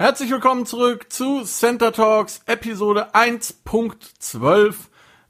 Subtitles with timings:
[0.00, 4.76] Herzlich willkommen zurück zu Center Talks Episode 1.12,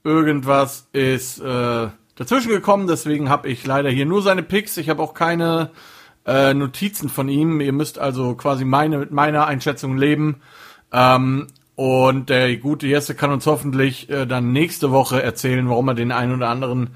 [0.03, 4.75] Irgendwas ist äh, dazwischen gekommen, deswegen habe ich leider hier nur seine Picks.
[4.75, 5.71] Ich habe auch keine
[6.25, 7.61] äh, Notizen von ihm.
[7.61, 10.41] Ihr müsst also quasi meine, mit meiner Einschätzung leben.
[10.91, 15.95] Ähm, und der gute Jesse kann uns hoffentlich äh, dann nächste Woche erzählen, warum er
[15.95, 16.91] den einen oder anderen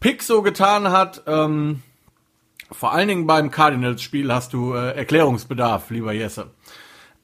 [0.00, 1.22] Pick so getan hat.
[1.26, 1.82] Ähm,
[2.72, 6.50] vor allen Dingen beim Cardinals-Spiel hast du äh, Erklärungsbedarf, lieber Jesse.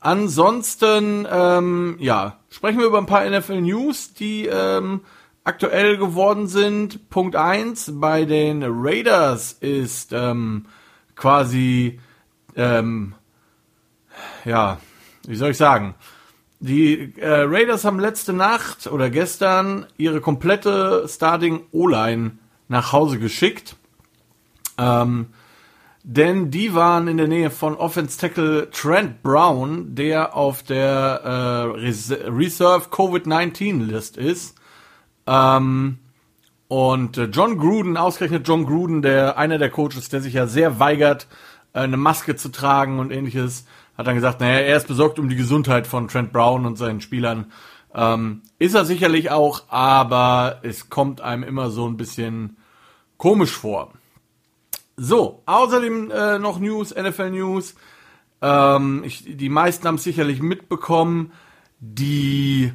[0.01, 5.01] Ansonsten, ähm, ja, sprechen wir über ein paar NFL-News, die ähm,
[5.45, 7.09] aktuell geworden sind.
[7.11, 10.67] Punkt eins bei den Raiders ist ähm,
[11.17, 11.98] quasi,
[12.55, 13.14] ähm,
[14.45, 14.78] ja,
[15.27, 15.95] wie soll ich sagen,
[16.61, 23.77] die äh, Raiders haben letzte Nacht oder gestern ihre komplette Starting O-Line nach Hause geschickt.
[24.78, 25.27] Ähm,
[26.03, 32.28] denn die waren in der Nähe von Offense Tackle Trent Brown, der auf der äh,
[32.28, 34.56] Reserve Covid-19 List ist.
[35.27, 35.98] Ähm,
[36.69, 40.81] und äh, John Gruden, ausgerechnet John Gruden, der einer der Coaches, der sich ja sehr
[40.81, 41.29] weigert,
[41.73, 43.67] äh, eine Maske zu tragen und ähnliches,
[43.97, 47.01] hat dann gesagt, naja, er ist besorgt um die Gesundheit von Trent Brown und seinen
[47.01, 47.53] Spielern.
[47.95, 52.57] Ähm, ist er sicherlich auch, aber es kommt einem immer so ein bisschen
[53.17, 53.93] komisch vor.
[54.97, 57.75] So, außerdem äh, noch News, NFL News.
[58.43, 61.33] Ähm, ich, die meisten haben es sicherlich mitbekommen.
[61.81, 62.73] Die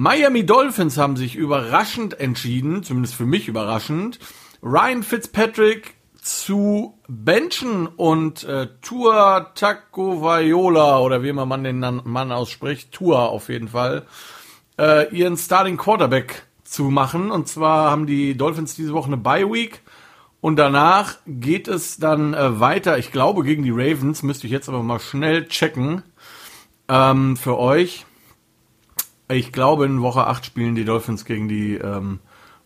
[0.00, 4.20] Miami Dolphins haben sich überraschend entschieden, zumindest für mich überraschend,
[4.62, 12.92] Ryan Fitzpatrick zu benchen und äh, Tua Tagovailoa oder wie immer man den Mann ausspricht,
[12.92, 14.06] Tua auf jeden Fall,
[14.78, 17.32] äh, ihren Starting Quarterback zu machen.
[17.32, 19.80] Und zwar haben die Dolphins diese Woche eine Bye Week
[20.40, 22.98] und danach geht es dann äh, weiter.
[22.98, 26.04] Ich glaube gegen die Ravens müsste ich jetzt aber mal schnell checken
[26.88, 28.04] ähm, für euch.
[29.30, 32.20] Ich glaube, in Woche 8 spielen die Dolphins gegen die ähm,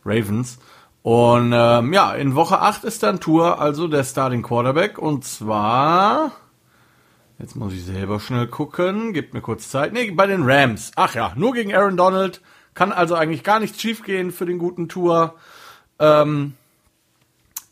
[0.04, 0.58] Ravens.
[1.02, 4.98] Und ähm, ja, in Woche 8 ist dann Tour, also der Starting Quarterback.
[4.98, 6.30] Und zwar,
[7.40, 9.92] jetzt muss ich selber schnell gucken, gibt mir kurz Zeit.
[9.92, 10.92] Nee, bei den Rams.
[10.94, 12.40] Ach ja, nur gegen Aaron Donald.
[12.74, 15.34] Kann also eigentlich gar nichts schiefgehen für den guten Tour.
[15.98, 16.54] Ähm,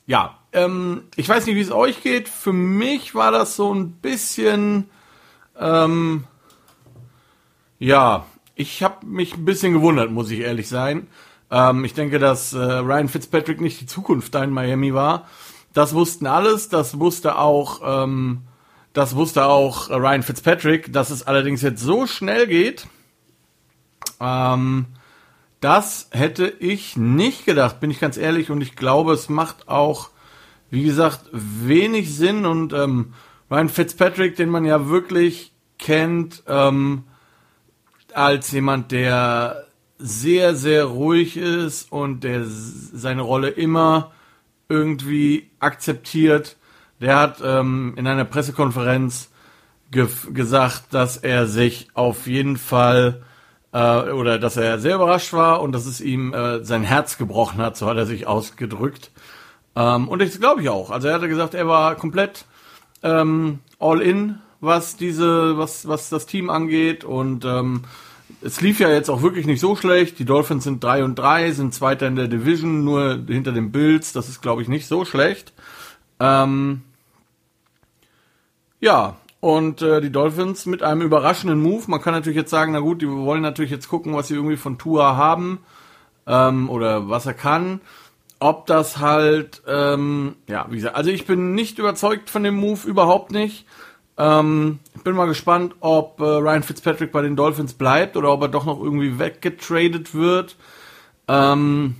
[0.06, 2.28] ja, ähm, ich weiß nicht, wie es euch geht.
[2.28, 4.90] Für mich war das so ein bisschen,
[5.56, 6.24] ähm,
[7.78, 8.26] ja,
[8.60, 11.06] ich habe mich ein bisschen gewundert, muss ich ehrlich sein.
[11.50, 15.26] Ähm, ich denke, dass äh, Ryan Fitzpatrick nicht die Zukunft da in Miami war.
[15.72, 18.42] Das wussten alles, das wusste auch, ähm,
[18.92, 22.86] das wusste auch Ryan Fitzpatrick, dass es allerdings jetzt so schnell geht.
[24.20, 24.86] Ähm,
[25.60, 30.10] das hätte ich nicht gedacht, bin ich ganz ehrlich, und ich glaube, es macht auch,
[30.70, 33.14] wie gesagt, wenig Sinn und ähm,
[33.50, 37.04] Ryan Fitzpatrick, den man ja wirklich kennt, ähm,
[38.16, 39.66] als jemand, der
[39.98, 44.12] sehr, sehr ruhig ist und der seine Rolle immer
[44.68, 46.56] irgendwie akzeptiert.
[47.00, 49.30] Der hat ähm, in einer Pressekonferenz
[49.90, 53.22] ge gesagt, dass er sich auf jeden Fall
[53.72, 57.60] äh, oder dass er sehr überrascht war und dass es ihm äh, sein Herz gebrochen
[57.60, 59.10] hat, so hat er sich ausgedrückt.
[59.76, 60.90] Ähm, und das glaube ich auch.
[60.90, 62.44] Also er hatte gesagt, er war komplett
[63.02, 67.04] ähm, all in was diese, was, was das Team angeht.
[67.04, 67.84] Und ähm,
[68.42, 70.18] es lief ja jetzt auch wirklich nicht so schlecht.
[70.18, 74.12] Die Dolphins sind 3 und 3, sind Zweiter in der Division, nur hinter den Bills.
[74.12, 75.52] Das ist, glaube ich, nicht so schlecht.
[76.18, 76.82] Ähm,
[78.80, 81.84] ja, und äh, die Dolphins mit einem überraschenden Move.
[81.88, 84.56] Man kann natürlich jetzt sagen, na gut, die wollen natürlich jetzt gucken, was sie irgendwie
[84.56, 85.60] von Tua haben
[86.26, 87.80] ähm, oder was er kann.
[88.38, 92.86] Ob das halt, ähm, ja, wie gesagt, also ich bin nicht überzeugt von dem Move,
[92.86, 93.66] überhaupt nicht.
[94.20, 98.42] Ähm, ich bin mal gespannt, ob äh, Ryan Fitzpatrick bei den Dolphins bleibt oder ob
[98.42, 100.56] er doch noch irgendwie weggetradet wird.
[101.26, 101.96] Ähm,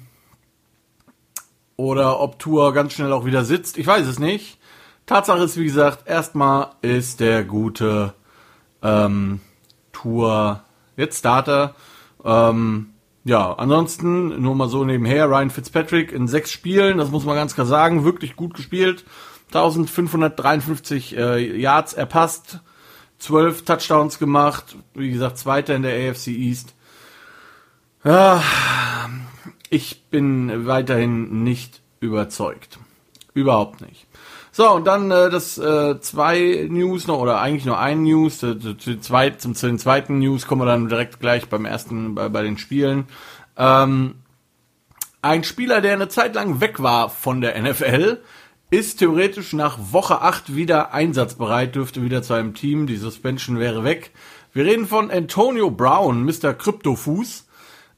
[1.77, 3.79] oder ob Tour ganz schnell auch wieder sitzt.
[3.79, 4.59] Ich weiß es nicht.
[5.07, 8.13] Tatsache ist, wie gesagt, erstmal ist der gute
[8.83, 9.41] ähm,
[9.93, 10.63] Tour
[10.99, 11.75] jetzt Starter.
[12.23, 12.91] Ähm,
[13.25, 17.55] ja, ansonsten nur mal so nebenher, Ryan Fitzpatrick in sechs Spielen, das muss man ganz
[17.55, 19.07] klar sagen, wirklich gut gespielt.
[19.55, 22.61] 1553 äh, Yards erpasst,
[23.19, 26.75] 12 Touchdowns gemacht, wie gesagt, Zweiter in der AFC East.
[28.05, 28.43] Ja,
[29.69, 32.79] ich bin weiterhin nicht überzeugt.
[33.35, 34.07] Überhaupt nicht.
[34.53, 38.57] So, und dann äh, das äh, zwei News noch, oder eigentlich nur ein News, zu,
[39.01, 42.43] zweit, zum, zu den zweiten News kommen wir dann direkt gleich beim ersten, bei, bei
[42.43, 43.05] den Spielen.
[43.57, 44.17] Ähm,
[45.23, 48.19] ein Spieler, der eine Zeit lang weg war von der NFL,
[48.71, 53.83] ist theoretisch nach Woche 8 wieder einsatzbereit, dürfte wieder zu einem Team, die Suspension wäre
[53.83, 54.13] weg.
[54.53, 56.55] Wir reden von Antonio Brown, Mr.
[56.55, 57.47] Kryptofuß,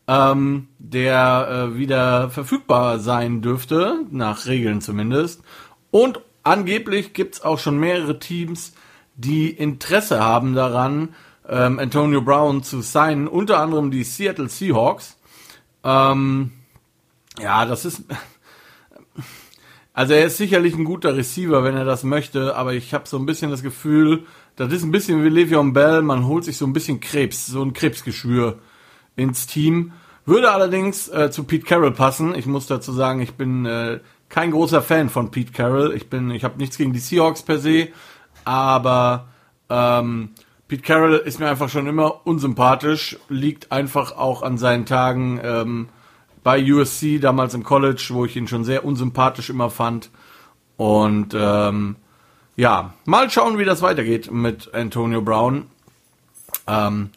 [0.08, 5.42] ähm, der äh, wieder verfügbar sein dürfte, nach Regeln zumindest.
[5.90, 8.72] Und angeblich gibt's auch schon mehrere Teams,
[9.14, 11.14] die Interesse haben daran,
[11.48, 15.19] ähm, Antonio Brown zu signen, unter anderem die Seattle Seahawks.
[15.84, 16.52] Ähm,
[17.40, 18.04] ja, das ist.
[19.94, 23.18] Also er ist sicherlich ein guter Receiver, wenn er das möchte, aber ich habe so
[23.18, 24.24] ein bisschen das Gefühl,
[24.56, 27.62] das ist ein bisschen wie Le'Veon Bell, man holt sich so ein bisschen Krebs, so
[27.62, 28.58] ein Krebsgeschwür
[29.16, 29.92] ins Team.
[30.24, 32.34] Würde allerdings äh, zu Pete Carroll passen.
[32.34, 35.92] Ich muss dazu sagen, ich bin äh, kein großer Fan von Pete Carroll.
[35.94, 37.88] Ich bin, ich habe nichts gegen die Seahawks per se,
[38.44, 39.28] aber
[39.68, 40.30] ähm,
[40.68, 43.18] Pete Carroll ist mir einfach schon immer unsympathisch.
[43.28, 45.88] Liegt einfach auch an seinen Tagen ähm,
[46.42, 50.10] bei USC damals im College, wo ich ihn schon sehr unsympathisch immer fand.
[50.76, 51.96] Und ähm,
[52.56, 55.66] ja, mal schauen, wie das weitergeht mit Antonio Brown.
[56.66, 57.10] Ähm,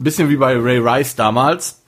[0.00, 1.82] ein bisschen wie bei Ray Rice damals,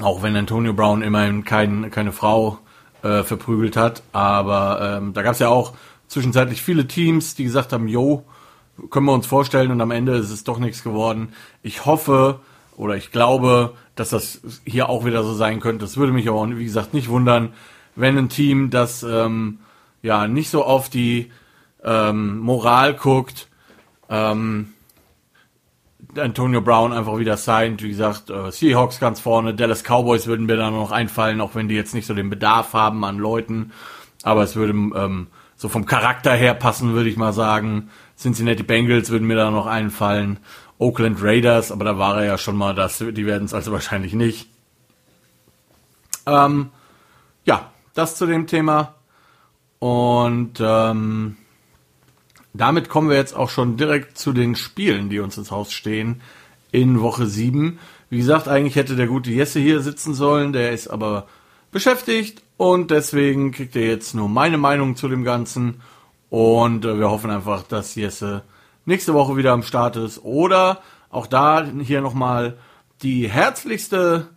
[0.00, 2.58] auch wenn Antonio Brown immerhin kein, keine Frau
[3.02, 4.02] äh, verprügelt hat.
[4.12, 5.74] Aber ähm, da gab es ja auch
[6.06, 8.24] zwischenzeitlich viele Teams, die gesagt haben, yo,
[8.90, 11.32] können wir uns vorstellen und am Ende ist es doch nichts geworden.
[11.62, 12.40] Ich hoffe
[12.76, 15.84] oder ich glaube, dass das hier auch wieder so sein könnte.
[15.84, 17.52] Das würde mich aber, wie gesagt, nicht wundern,
[17.96, 19.58] wenn ein Team, das ähm,
[20.00, 21.30] ja nicht so auf die
[21.84, 23.48] ähm, Moral guckt,
[24.08, 24.72] ähm,
[26.16, 27.82] Antonio Brown einfach wieder signed.
[27.82, 31.68] Wie gesagt, äh, Seahawks ganz vorne, Dallas Cowboys würden mir da noch einfallen, auch wenn
[31.68, 33.70] die jetzt nicht so den Bedarf haben an Leuten.
[34.22, 35.26] Aber es würde ähm,
[35.56, 37.90] so vom Charakter her passen, würde ich mal sagen.
[38.16, 40.38] Cincinnati Bengals würden mir da noch einfallen.
[40.80, 44.14] Oakland Raiders, aber da war er ja schon mal, das, die werden es also wahrscheinlich
[44.14, 44.48] nicht.
[46.24, 46.70] Ähm,
[47.44, 48.94] ja, das zu dem Thema.
[49.78, 51.36] Und ähm,
[52.54, 56.22] damit kommen wir jetzt auch schon direkt zu den Spielen, die uns ins Haus stehen
[56.72, 57.78] in Woche 7.
[58.08, 61.26] Wie gesagt, eigentlich hätte der gute Jesse hier sitzen sollen, der ist aber
[61.72, 65.82] beschäftigt und deswegen kriegt er jetzt nur meine Meinung zu dem Ganzen
[66.30, 68.42] und äh, wir hoffen einfach, dass Jesse
[68.84, 70.80] nächste Woche wieder am Start ist oder
[71.10, 72.56] auch da hier nochmal
[73.02, 74.28] die herzlichste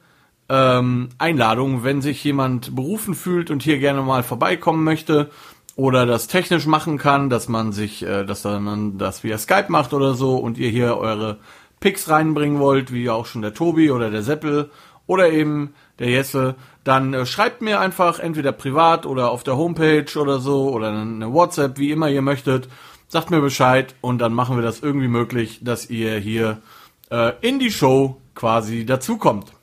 [0.50, 5.30] ähm, Einladung, wenn sich jemand berufen fühlt und hier gerne mal vorbeikommen möchte
[5.76, 9.94] oder das technisch machen kann, dass man sich, äh, dass dann das via Skype macht
[9.94, 11.38] oder so und ihr hier eure
[11.80, 14.70] Picks reinbringen wollt, wie auch schon der Tobi oder der Seppel
[15.08, 20.06] oder eben der Jesse, dann äh, schreibt mir einfach entweder privat oder auf der Homepage
[20.18, 22.70] oder so oder eine WhatsApp, wie immer ihr möchtet.
[23.14, 26.64] Sagt mir Bescheid und dann machen wir das irgendwie möglich, dass ihr hier
[27.12, 29.54] äh, in die Show quasi dazukommt.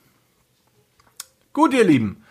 [1.51, 2.23] Gut, ihr Lieben.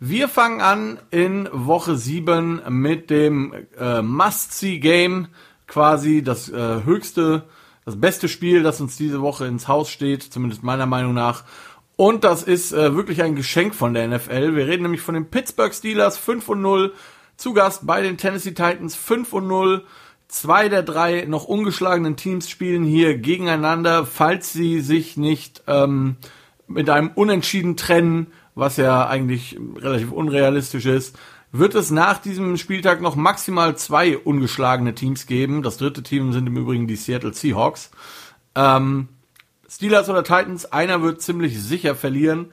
[0.00, 5.28] Wir fangen an in Woche 7 mit dem äh, Must-See-Game,
[5.66, 7.42] quasi das äh, höchste,
[7.84, 11.44] das beste Spiel, das uns diese Woche ins Haus steht, zumindest meiner Meinung nach.
[11.96, 14.56] Und das ist äh, wirklich ein Geschenk von der NFL.
[14.56, 16.94] Wir reden nämlich von den Pittsburgh Steelers 5 und 0,
[17.36, 19.84] zu Gast bei den Tennessee Titans 5 und 0.
[20.32, 26.16] Zwei der drei noch ungeschlagenen Teams spielen hier gegeneinander, falls sie sich nicht ähm,
[26.66, 31.18] mit einem Unentschieden trennen was ja eigentlich relativ unrealistisch ist,
[31.52, 35.62] wird es nach diesem Spieltag noch maximal zwei ungeschlagene Teams geben.
[35.62, 37.90] Das dritte Team sind im Übrigen die Seattle Seahawks.
[38.54, 39.08] Ähm,
[39.68, 42.52] Steelers oder Titans, einer wird ziemlich sicher verlieren.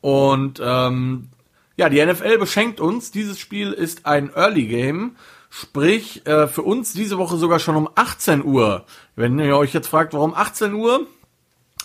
[0.00, 1.28] Und ähm,
[1.76, 3.10] ja, die NFL beschenkt uns.
[3.10, 5.16] Dieses Spiel ist ein Early Game.
[5.52, 8.84] Sprich, äh, für uns diese Woche sogar schon um 18 Uhr.
[9.16, 11.06] Wenn ihr euch jetzt fragt, warum 18 Uhr,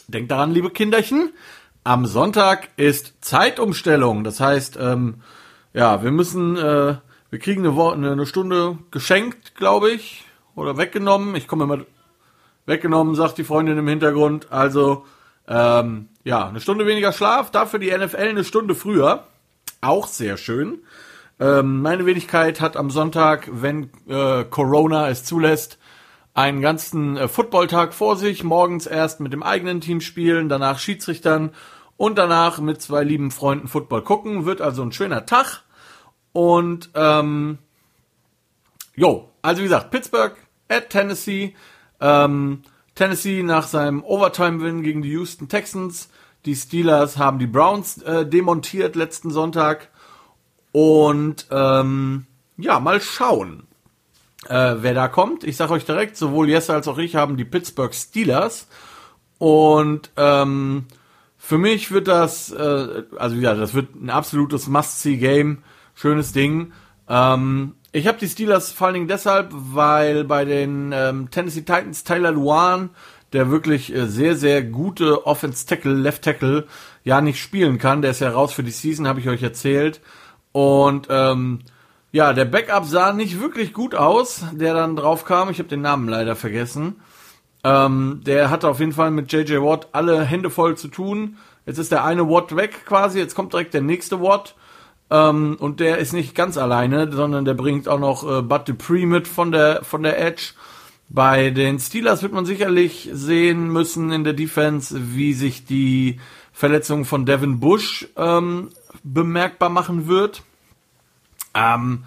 [0.08, 1.34] denkt daran, liebe Kinderchen,
[1.84, 4.24] am Sonntag ist Zeitumstellung.
[4.24, 5.22] Das heißt, ähm,
[5.74, 6.96] ja, wir müssen, äh,
[7.32, 10.24] wir kriegen eine, eine Stunde geschenkt, glaube ich,
[10.56, 11.36] oder weggenommen.
[11.36, 11.80] Ich komme immer
[12.68, 14.52] weggenommen, sagt die Freundin im Hintergrund.
[14.52, 15.06] Also,
[15.48, 19.24] ähm, ja, eine Stunde weniger Schlaf, dafür die NFL eine Stunde früher.
[19.82, 20.80] Auch sehr schön.
[21.40, 25.78] Ähm, meine Wenigkeit hat am Sonntag, wenn äh, Corona es zulässt,
[26.34, 28.44] einen ganzen äh, Footballtag vor sich.
[28.44, 31.52] Morgens erst mit dem eigenen Team spielen, danach Schiedsrichtern
[31.98, 34.46] und danach mit zwei lieben Freunden Football gucken.
[34.46, 35.64] Wird also ein schöner Tag.
[36.34, 37.58] Und ähm,
[38.96, 40.36] jo, also wie gesagt, Pittsburgh
[40.68, 41.56] at Tennessee.
[42.02, 42.64] Ähm,
[42.96, 46.10] Tennessee nach seinem Overtime-Win gegen die Houston Texans.
[46.46, 49.90] Die Steelers haben die Browns äh, demontiert letzten Sonntag.
[50.76, 52.26] Und ähm,
[52.58, 53.64] ja, mal schauen,
[54.50, 55.46] äh, wer da kommt.
[55.46, 58.68] Ich sage euch direkt, sowohl Jesse als auch ich haben die Pittsburgh Steelers.
[59.38, 60.88] Und ähm,
[61.38, 65.64] für mich wird das, äh, also ja, das wird ein absolutes Must-See-Game.
[65.94, 66.74] Schönes Ding.
[67.08, 72.04] Ähm, ich habe die Steelers vor allen Dingen deshalb, weil bei den ähm, Tennessee Titans
[72.04, 72.90] Tyler Luan,
[73.32, 76.68] der wirklich äh, sehr, sehr gute Offense-Tackle, Left-Tackle,
[77.06, 78.02] ja nicht spielen kann.
[78.02, 80.02] Der ist ja raus für die Season, habe ich euch erzählt.
[80.56, 81.60] Und ähm,
[82.14, 85.50] ja, der Backup sah nicht wirklich gut aus, der dann drauf kam.
[85.50, 86.96] Ich habe den Namen leider vergessen.
[87.66, 91.36] Ähm, der hatte auf jeden Fall mit JJ Watt alle Hände voll zu tun.
[91.66, 94.56] Jetzt ist der eine Watt weg quasi, jetzt kommt direkt der nächste Watt.
[95.10, 99.06] Ähm, und der ist nicht ganz alleine, sondern der bringt auch noch äh, Bud Dupree
[99.06, 100.54] mit von der, von der Edge.
[101.10, 106.22] Bei den Steelers wird man sicherlich sehen müssen in der Defense, wie sich die
[106.56, 108.70] Verletzung von Devin Bush ähm,
[109.04, 110.42] bemerkbar machen wird.
[111.54, 112.06] Ähm,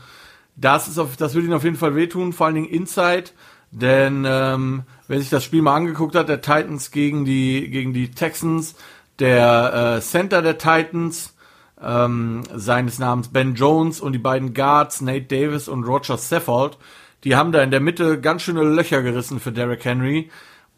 [0.56, 3.24] das, ist auf, das wird ihn auf jeden Fall wehtun, vor allen Dingen Inside,
[3.72, 8.10] denn ähm, wer sich das Spiel mal angeguckt hat, der Titans gegen die, gegen die
[8.10, 8.74] Texans,
[9.18, 11.34] der äh, Center der Titans,
[11.82, 16.78] ähm, seines Namens Ben Jones und die beiden Guards, Nate Davis und Roger Saffold,
[17.22, 20.30] die haben da in der Mitte ganz schöne Löcher gerissen für Derrick Henry.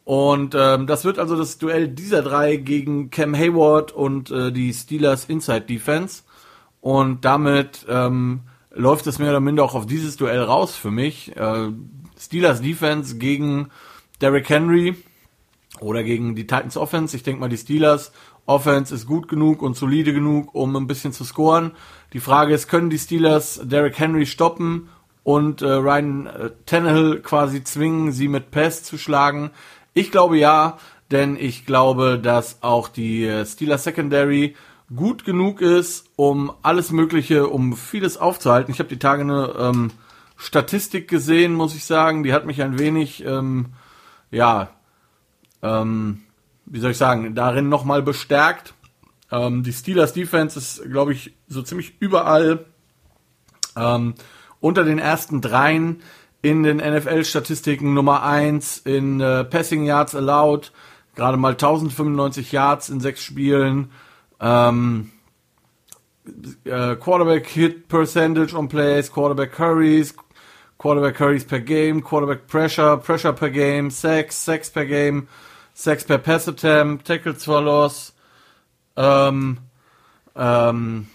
[0.04, 4.72] Und ähm, das wird also das Duell dieser drei gegen Cam Hayward und äh, die
[4.72, 6.22] Steelers Inside Defense.
[6.80, 8.40] Und damit ähm,
[8.70, 11.36] läuft es mehr oder minder auch auf dieses Duell raus für mich.
[11.36, 11.68] Äh,
[12.18, 13.68] Steelers Defense gegen
[14.20, 14.96] Derrick Henry
[15.80, 17.16] oder gegen die Titans Offense.
[17.16, 18.12] Ich denke mal, die Steelers
[18.46, 21.72] Offense ist gut genug und solide genug, um ein bisschen zu scoren.
[22.12, 24.88] Die Frage ist, können die Steelers Derrick Henry stoppen
[25.22, 29.50] und äh, Ryan äh, Tannehill quasi zwingen, sie mit Pass zu schlagen?
[29.94, 30.78] Ich glaube ja,
[31.10, 34.54] denn ich glaube, dass auch die äh, Steelers Secondary
[34.94, 38.72] gut genug ist, um alles Mögliche, um vieles aufzuhalten.
[38.72, 39.90] Ich habe die Tage eine ähm,
[40.36, 42.22] Statistik gesehen, muss ich sagen.
[42.22, 43.66] Die hat mich ein wenig, ähm,
[44.30, 44.70] ja,
[45.62, 46.22] ähm,
[46.66, 48.74] wie soll ich sagen, darin nochmal bestärkt.
[49.30, 52.64] Ähm, die Steelers Defense ist, glaube ich, so ziemlich überall
[53.76, 54.14] ähm,
[54.60, 56.02] unter den ersten dreien
[56.42, 60.72] in den NFL-Statistiken Nummer 1 in äh, Passing Yards allowed,
[61.14, 63.90] gerade mal 1095 Yards in sechs Spielen,
[64.40, 65.10] ähm,
[66.64, 70.14] äh, Quarterback Hit Percentage on Plays, Quarterback Curries,
[70.78, 75.28] Quarterback Curries per Game, Quarterback Pressure, Pressure per Game, Sacks, Sacks per Game,
[75.74, 78.14] Sacks per Pass Attempt, Tackles for Loss,
[78.96, 79.58] ähm,
[80.34, 81.08] ähm,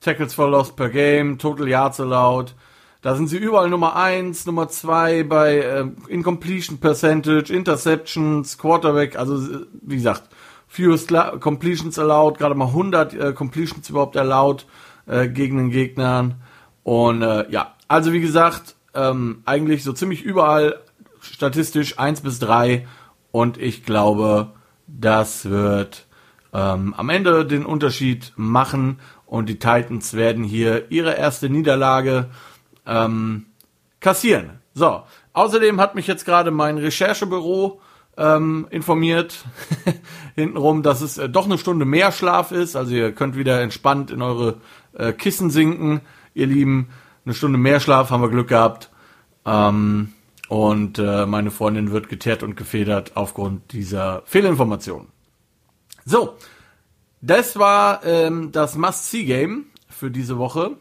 [0.00, 2.52] Tackles for Loss per Game, Total Yards allowed,
[3.02, 9.60] da sind sie überall Nummer 1, Nummer 2 bei äh, Incompletion Percentage, Interceptions, Quarterback, also
[9.82, 10.24] wie gesagt,
[10.68, 14.66] fewest Completions allowed, gerade mal 100 äh, Completions überhaupt erlaubt
[15.06, 16.34] äh, gegen den Gegnern.
[16.82, 20.80] Und äh, ja, also wie gesagt, ähm, eigentlich so ziemlich überall
[21.20, 22.86] statistisch 1 bis 3
[23.32, 24.52] und ich glaube,
[24.86, 26.06] das wird
[26.52, 32.30] ähm, am Ende den Unterschied machen und die Titans werden hier ihre erste Niederlage
[32.86, 33.46] ähm,
[34.00, 34.60] kassieren.
[34.74, 37.80] So, außerdem hat mich jetzt gerade mein Recherchebüro
[38.16, 39.44] ähm, informiert,
[40.34, 42.76] hintenrum, dass es äh, doch eine Stunde mehr Schlaf ist.
[42.76, 44.60] Also ihr könnt wieder entspannt in eure
[44.92, 46.00] äh, Kissen sinken,
[46.34, 46.88] ihr Lieben.
[47.24, 48.90] Eine Stunde mehr Schlaf haben wir Glück gehabt.
[49.44, 50.12] Ähm,
[50.48, 55.06] und äh, meine Freundin wird geteert und gefedert aufgrund dieser Fehlinformation.
[56.04, 56.36] So,
[57.20, 60.76] das war ähm, das Must-See-Game für diese Woche.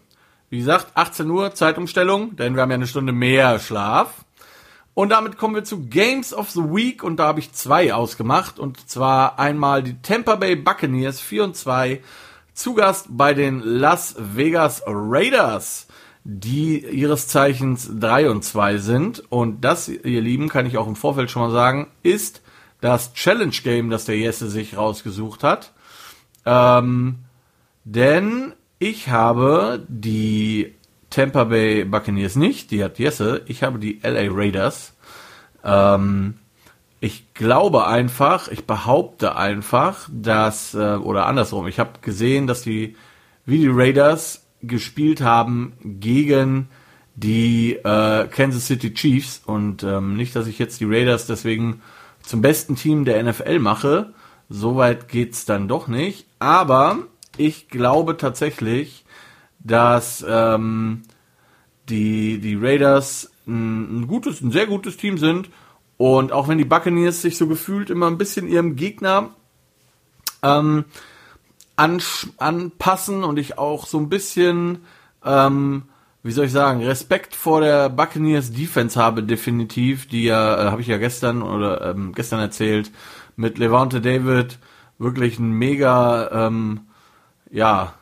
[0.49, 4.25] Wie gesagt, 18 Uhr Zeitumstellung, denn wir haben ja eine Stunde mehr Schlaf.
[4.95, 8.59] Und damit kommen wir zu Games of the Week und da habe ich zwei ausgemacht.
[8.59, 12.01] Und zwar einmal die Tampa Bay Buccaneers 4 und 2
[12.53, 15.87] zu Gast bei den Las Vegas Raiders,
[16.25, 19.23] die ihres Zeichens 3 und 2 sind.
[19.29, 22.41] Und das, ihr Lieben, kann ich auch im Vorfeld schon mal sagen, ist
[22.81, 25.71] das Challenge Game, das der Jesse sich rausgesucht hat.
[26.45, 27.19] Ähm,
[27.85, 30.73] denn ich habe die
[31.09, 33.41] Tampa Bay Buccaneers nicht, die hat Jesse.
[33.47, 34.93] Ich habe die LA Raiders.
[35.63, 36.35] Ähm,
[37.01, 42.95] ich glaube einfach, ich behaupte einfach, dass, äh, oder andersrum, ich habe gesehen, dass die,
[43.45, 46.69] wie die Raiders gespielt haben gegen
[47.15, 51.81] die äh, Kansas City Chiefs und ähm, nicht, dass ich jetzt die Raiders deswegen
[52.21, 54.13] zum besten Team der NFL mache,
[54.49, 56.99] soweit geht's dann doch nicht, aber
[57.39, 59.05] ich glaube tatsächlich,
[59.59, 61.03] dass ähm,
[61.89, 65.49] die, die Raiders ein, ein gutes, ein sehr gutes Team sind.
[65.97, 69.31] Und auch wenn die Buccaneers sich so gefühlt immer ein bisschen ihrem Gegner
[70.41, 70.85] ähm,
[71.75, 74.79] anpassen und ich auch so ein bisschen,
[75.25, 75.83] ähm,
[76.23, 80.81] wie soll ich sagen, Respekt vor der Buccaneers Defense habe definitiv, die ja, äh, habe
[80.81, 82.91] ich ja gestern oder ähm, gestern erzählt,
[83.35, 84.59] mit Levante David
[84.97, 86.81] wirklich ein mega, ähm,
[87.49, 87.93] ja,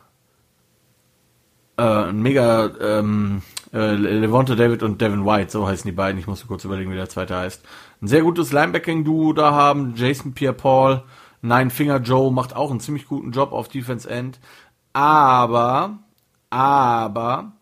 [1.76, 6.18] äh, ein mega ähm, äh, Levante David und Devin White, so heißen die beiden.
[6.18, 7.64] Ich musste kurz überlegen, wie der zweite heißt.
[8.02, 9.94] Ein sehr gutes Linebacking-Duo da haben.
[9.96, 11.02] Jason Pierre-Paul,
[11.42, 14.40] Nine Finger Joe macht auch einen ziemlich guten Job auf Defense End.
[14.92, 15.98] Aber,
[16.50, 17.52] aber,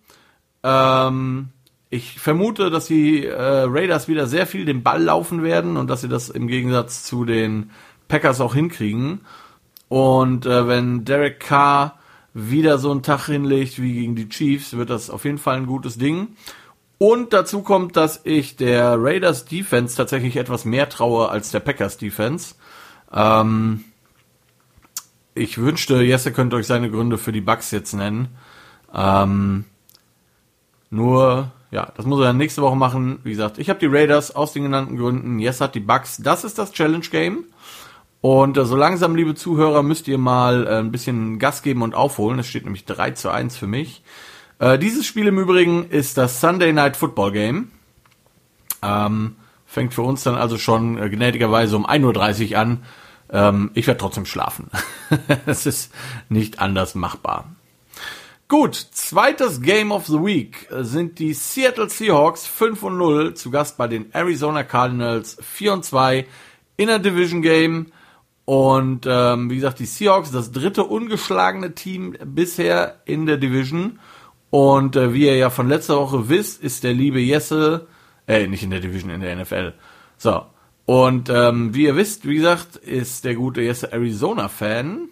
[0.62, 1.48] ähm,
[1.90, 6.00] ich vermute, dass die äh, Raiders wieder sehr viel den Ball laufen werden und dass
[6.00, 7.70] sie das im Gegensatz zu den
[8.08, 9.20] Packers auch hinkriegen.
[9.88, 11.98] Und äh, wenn Derek Carr
[12.34, 15.66] wieder so einen Tag hinlegt wie gegen die Chiefs, wird das auf jeden Fall ein
[15.66, 16.36] gutes Ding.
[16.98, 21.98] Und dazu kommt, dass ich der Raiders Defense tatsächlich etwas mehr traue als der Packers
[21.98, 22.54] Defense.
[23.12, 23.84] Ähm,
[25.34, 28.28] ich wünschte, Jesse könnte euch seine Gründe für die Bugs jetzt nennen.
[28.94, 29.64] Ähm,
[30.88, 33.18] nur, ja, das muss er dann nächste Woche machen.
[33.22, 35.38] Wie gesagt, ich habe die Raiders aus den genannten Gründen.
[35.38, 36.16] Jesse hat die Bugs.
[36.18, 37.44] Das ist das Challenge Game.
[38.20, 41.94] Und äh, so langsam, liebe Zuhörer, müsst ihr mal äh, ein bisschen Gas geben und
[41.94, 42.38] aufholen.
[42.38, 44.02] Es steht nämlich 3 zu 1 für mich.
[44.58, 47.70] Äh, dieses Spiel im Übrigen ist das Sunday Night Football Game.
[48.82, 52.82] Ähm, fängt für uns dann also schon äh, gnädigerweise um 1.30 Uhr an.
[53.30, 54.70] Ähm, ich werde trotzdem schlafen.
[55.46, 55.92] Es ist
[56.28, 57.54] nicht anders machbar.
[58.48, 63.76] Gut, zweites Game of the Week sind die Seattle Seahawks 5 und 0 zu Gast
[63.76, 66.26] bei den Arizona Cardinals 4 und 2
[66.76, 67.86] in der Division Game.
[68.46, 73.98] Und ähm, wie gesagt, die Seahawks, das dritte ungeschlagene Team bisher in der Division.
[74.50, 77.88] Und äh, wie ihr ja von letzter Woche wisst, ist der liebe Jesse,
[78.28, 79.74] äh, nicht in der Division, in der NFL.
[80.16, 80.46] So.
[80.84, 85.08] Und ähm, wie ihr wisst, wie gesagt, ist der gute Jesse Arizona-Fan,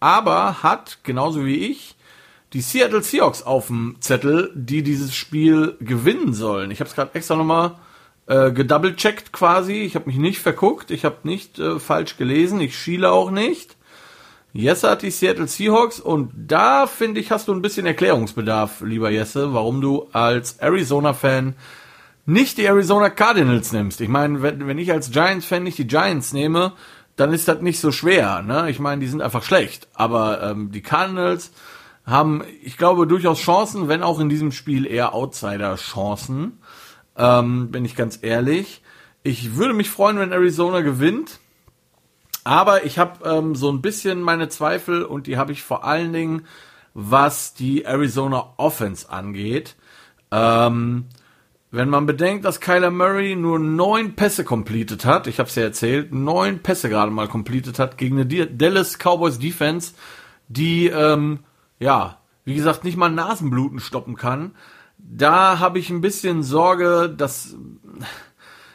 [0.00, 1.94] aber hat, genauso wie ich,
[2.54, 6.70] die Seattle Seahawks auf dem Zettel, die dieses Spiel gewinnen sollen.
[6.70, 7.76] Ich habe es gerade extra nochmal
[8.32, 9.82] äh, gedoublecheckt quasi.
[9.82, 13.76] Ich habe mich nicht verguckt, ich habe nicht äh, falsch gelesen, ich schiele auch nicht.
[14.54, 19.10] Jesse hat die Seattle Seahawks und da finde ich, hast du ein bisschen Erklärungsbedarf, lieber
[19.10, 21.54] Jesse, warum du als Arizona-Fan
[22.24, 24.00] nicht die Arizona Cardinals nimmst.
[24.00, 26.72] Ich meine, wenn, wenn ich als Giants-Fan nicht die Giants nehme,
[27.16, 28.42] dann ist das nicht so schwer.
[28.42, 28.70] Ne?
[28.70, 29.88] Ich meine, die sind einfach schlecht.
[29.94, 31.50] Aber ähm, die Cardinals
[32.06, 36.58] haben, ich glaube, durchaus Chancen, wenn auch in diesem Spiel eher Outsider-Chancen
[37.22, 38.82] ähm, bin ich ganz ehrlich.
[39.22, 41.38] Ich würde mich freuen, wenn Arizona gewinnt.
[42.44, 46.12] Aber ich habe ähm, so ein bisschen meine Zweifel und die habe ich vor allen
[46.12, 46.46] Dingen,
[46.92, 49.76] was die Arizona Offense angeht.
[50.32, 51.06] Ähm,
[51.70, 55.62] wenn man bedenkt, dass Kyler Murray nur neun Pässe completed hat, ich habe es ja
[55.62, 59.94] erzählt, neun Pässe gerade mal completed hat gegen eine Dallas Cowboys Defense,
[60.48, 61.38] die ähm,
[61.78, 64.52] ja, wie gesagt, nicht mal Nasenbluten stoppen kann,
[65.02, 67.54] da habe ich ein bisschen Sorge, dass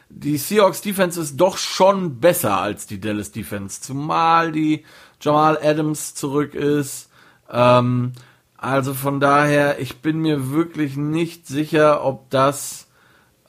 [0.10, 4.86] die Seahawks Defense ist doch schon besser als die Dallas Defense, zumal die
[5.22, 7.10] Jamal Adams zurück ist.
[7.50, 8.14] Ähm,
[8.58, 12.88] also von daher, ich bin mir wirklich nicht sicher, ob das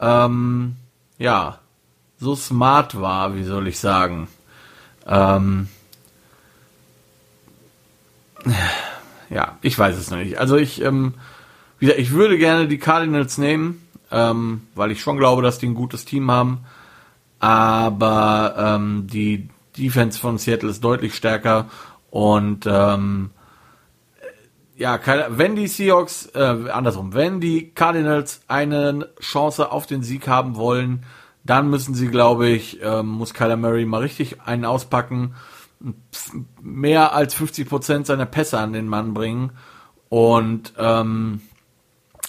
[0.01, 0.77] ähm,
[1.19, 1.59] ja
[2.19, 4.29] so smart war, wie soll ich sagen.
[5.07, 5.69] Ähm,
[9.31, 10.39] ja, ich weiß es noch nicht.
[10.39, 11.15] Also ich ähm,
[11.79, 15.75] wie ich würde gerne die Cardinals nehmen, ähm, weil ich schon glaube, dass die ein
[15.75, 16.61] gutes Team haben.
[17.41, 21.69] Aber ähm, die Defense von Seattle ist deutlich stärker
[22.11, 23.31] und ähm,
[24.77, 24.99] ja,
[25.31, 31.05] wenn die Seahawks, äh, andersrum, wenn die Cardinals eine Chance auf den Sieg haben wollen,
[31.45, 35.35] dann müssen sie, glaube ich, ähm, muss Kyler Murray mal richtig einen auspacken,
[36.61, 39.53] mehr als 50 Prozent seiner Pässe an den Mann bringen
[40.09, 41.41] und ähm,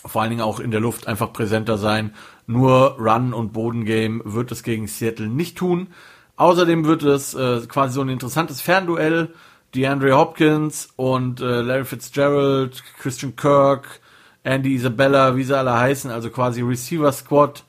[0.06, 2.14] vor allen Dingen auch in der Luft einfach präsenter sein.
[2.48, 5.88] Nur Run und Bodengame wird es gegen Seattle nicht tun.
[6.36, 9.34] Außerdem wird es äh, quasi so ein interessantes Fernduell.
[9.76, 14.00] DeAndre Hopkins und äh, Larry Fitzgerald, Christian Kirk,
[14.44, 17.64] Andy Isabella, wie sie alle heißen, also quasi Receiver Squad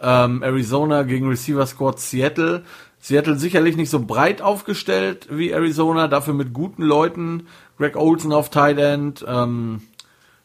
[0.00, 2.62] Ähm, Arizona gegen Receiver Squad Seattle.
[3.00, 7.48] Seattle sicherlich nicht so breit aufgestellt wie Arizona, dafür mit guten Leuten.
[7.78, 9.82] Greg Olson auf Tight End, ähm,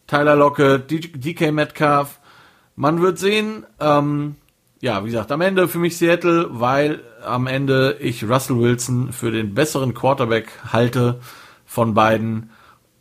[0.08, 2.20] Tyler Lockett, DK Metcalf.
[2.76, 3.66] Man wird sehen.
[3.80, 4.36] Ähm,
[4.82, 9.32] ja, wie gesagt, am Ende für mich Seattle, weil am Ende ich Russell Wilson für
[9.32, 11.22] den besseren Quarterback halte
[11.66, 12.50] von beiden.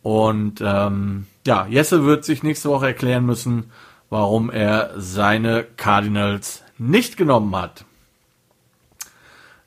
[0.01, 3.71] Und ähm, ja, Jesse wird sich nächste Woche erklären müssen,
[4.09, 7.85] warum er seine Cardinals nicht genommen hat.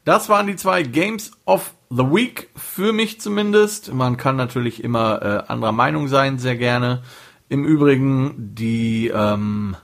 [0.05, 3.93] Das waren die zwei Games of the Week, für mich zumindest.
[3.93, 7.03] Man kann natürlich immer äh, anderer Meinung sein, sehr gerne.
[7.49, 9.77] Im Übrigen, die ähm,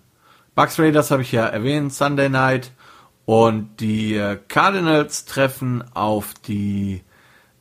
[0.54, 2.72] Bucks Raiders habe ich ja erwähnt, Sunday Night.
[3.24, 7.02] Und die äh, Cardinals treffen auf die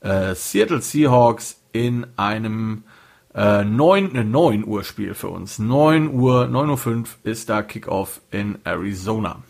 [0.02, 2.84] äh, Seattle Seahawks in einem
[3.36, 5.60] äh, 9, ne, 9 Uhr Spiel für uns.
[5.60, 9.44] 9 Uhr, 9.05 Uhr ist da Kickoff in Arizona.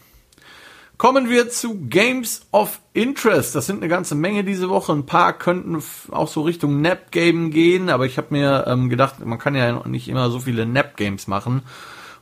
[1.02, 3.56] Kommen wir zu Games of Interest.
[3.56, 4.94] Das sind eine ganze Menge diese Woche.
[4.94, 9.16] Ein paar könnten auch so Richtung Nap Game gehen, aber ich habe mir ähm, gedacht,
[9.26, 11.64] man kann ja nicht immer so viele Nap Games machen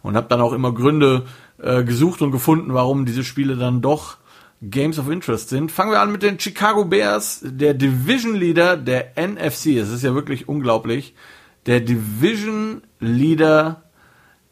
[0.02, 1.26] und habe dann auch immer Gründe
[1.62, 4.16] äh, gesucht und gefunden, warum diese Spiele dann doch
[4.62, 5.74] Games of Interest sind.
[5.74, 9.76] Fangen wir an mit den Chicago Bears, der Division Leader der NFC.
[9.76, 11.16] Es ist ja wirklich unglaublich.
[11.66, 13.84] Der Division Leader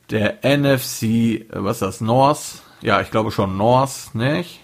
[0.09, 2.66] der NFC, äh, was ist das, North?
[2.81, 4.61] Ja, ich glaube schon North, nicht?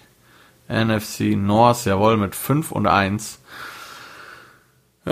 [0.68, 3.40] NFC North, jawohl, mit 5 und 1.
[5.06, 5.10] Äh,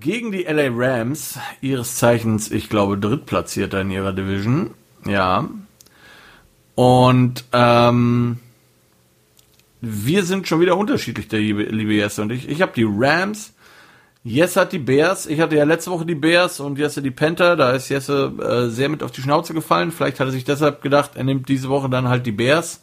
[0.00, 4.70] gegen die LA Rams, ihres Zeichens, ich glaube, drittplatzierter in ihrer Division.
[5.04, 5.48] Ja.
[6.74, 8.38] Und ähm,
[9.80, 12.48] wir sind schon wieder unterschiedlich, der liebe, liebe Jesse und ich.
[12.48, 13.52] Ich habe die Rams,
[14.26, 15.26] Jesse hat die Bears.
[15.26, 17.54] Ich hatte ja letzte Woche die Bears und Jesse die Panther.
[17.54, 19.92] Da ist Jesse äh, sehr mit auf die Schnauze gefallen.
[19.92, 22.82] Vielleicht hat er sich deshalb gedacht, er nimmt diese Woche dann halt die Bears,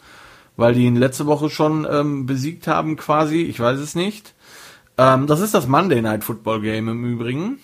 [0.56, 3.42] weil die ihn letzte Woche schon ähm, besiegt haben quasi.
[3.42, 4.34] Ich weiß es nicht.
[4.98, 7.60] Ähm, das ist das Monday Night Football Game im Übrigen.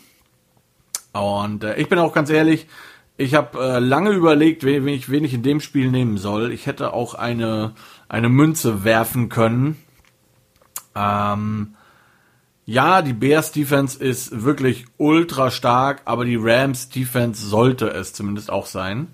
[1.14, 2.68] Und äh, ich bin auch ganz ehrlich,
[3.16, 6.52] ich habe äh, lange überlegt, wen ich, wen ich in dem Spiel nehmen soll.
[6.52, 7.76] Ich hätte auch eine,
[8.10, 9.78] eine Münze werfen können.
[10.96, 11.76] Ähm,
[12.70, 18.52] ja, die Bears Defense ist wirklich ultra stark, aber die Rams Defense sollte es zumindest
[18.52, 19.08] auch sein.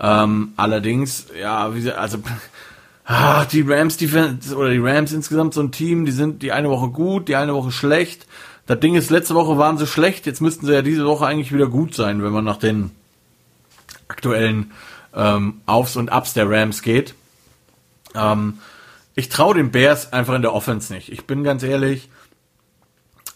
[0.00, 2.18] Ähm, allerdings, ja, wie sie, also
[3.04, 6.70] ah, die Rams Defense oder die Rams insgesamt so ein Team, die sind die eine
[6.70, 8.26] Woche gut, die eine Woche schlecht.
[8.66, 11.52] Das Ding ist, letzte Woche waren sie schlecht, jetzt müssten sie ja diese Woche eigentlich
[11.54, 12.90] wieder gut sein, wenn man nach den
[14.08, 14.72] aktuellen
[15.14, 17.14] ähm, Aufs und Ups der Rams geht.
[18.16, 18.58] Ähm,
[19.14, 21.12] ich traue den Bears einfach in der Offense nicht.
[21.12, 22.08] Ich bin ganz ehrlich,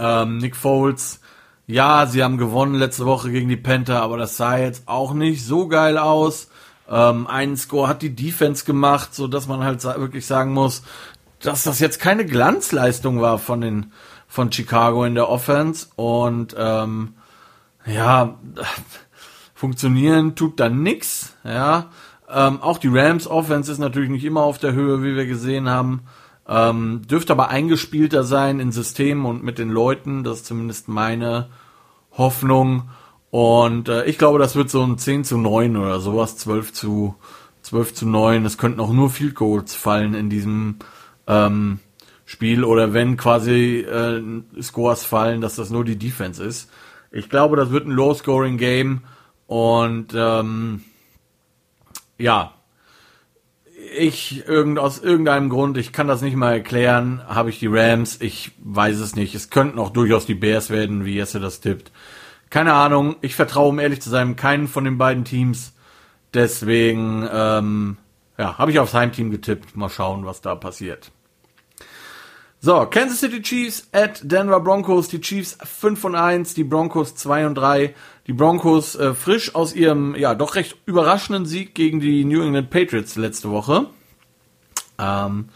[0.03, 1.21] ähm, Nick Foles,
[1.67, 5.47] ja, sie haben gewonnen letzte Woche gegen die Panther, aber das sah jetzt auch nicht
[5.47, 6.49] so geil aus.
[6.91, 10.83] Ähm, einen Score hat die Defense gemacht, so dass man halt wirklich sagen muss,
[11.41, 13.93] dass das jetzt keine Glanzleistung war von den
[14.27, 17.15] von Chicago in der Offense und ähm,
[17.87, 18.39] ja
[19.55, 21.37] funktionieren tut dann nix.
[21.45, 21.91] Ja,
[22.29, 25.69] ähm, auch die Rams Offense ist natürlich nicht immer auf der Höhe, wie wir gesehen
[25.69, 26.03] haben.
[26.49, 30.25] Ähm, dürfte aber eingespielter sein in Systemen und mit den Leuten.
[30.25, 31.49] Das ist zumindest meine
[32.13, 32.91] Hoffnung.
[33.31, 37.15] Und äh, ich glaube, das wird so ein 10 zu 9 oder sowas, 12 zu
[37.63, 38.45] 12 zu 9.
[38.45, 40.77] Es könnten auch nur Field Goals fallen in diesem
[41.27, 41.79] ähm,
[42.25, 44.23] Spiel oder wenn quasi äh,
[44.61, 46.71] Scores fallen, dass das nur die Defense ist.
[47.11, 49.03] Ich glaube, das wird ein Low-Scoring-Game
[49.47, 50.83] und ähm,
[52.19, 52.55] ja,
[53.97, 58.21] ich irgend, aus irgendeinem Grund, ich kann das nicht mal erklären, habe ich die Rams,
[58.21, 59.35] ich weiß es nicht.
[59.35, 61.93] Es könnten auch durchaus die Bears werden, wie Jesse das tippt.
[62.51, 63.17] Keine Ahnung.
[63.23, 65.73] Ich vertraue, um ehrlich zu sein, keinen von den beiden Teams.
[66.35, 67.97] Deswegen, ähm,
[68.37, 69.77] ja, habe ich aufs Heimteam getippt.
[69.77, 71.11] Mal schauen, was da passiert.
[72.61, 75.09] So, Kansas City Chiefs at Denver Broncos.
[75.09, 77.95] Die Chiefs 5 und 1, die Broncos 2 und 3.
[78.27, 82.71] Die Broncos äh, frisch aus ihrem, ja, doch recht überraschenden Sieg gegen die New England
[82.71, 83.87] Patriots letzte Woche.
[84.99, 85.49] Ähm,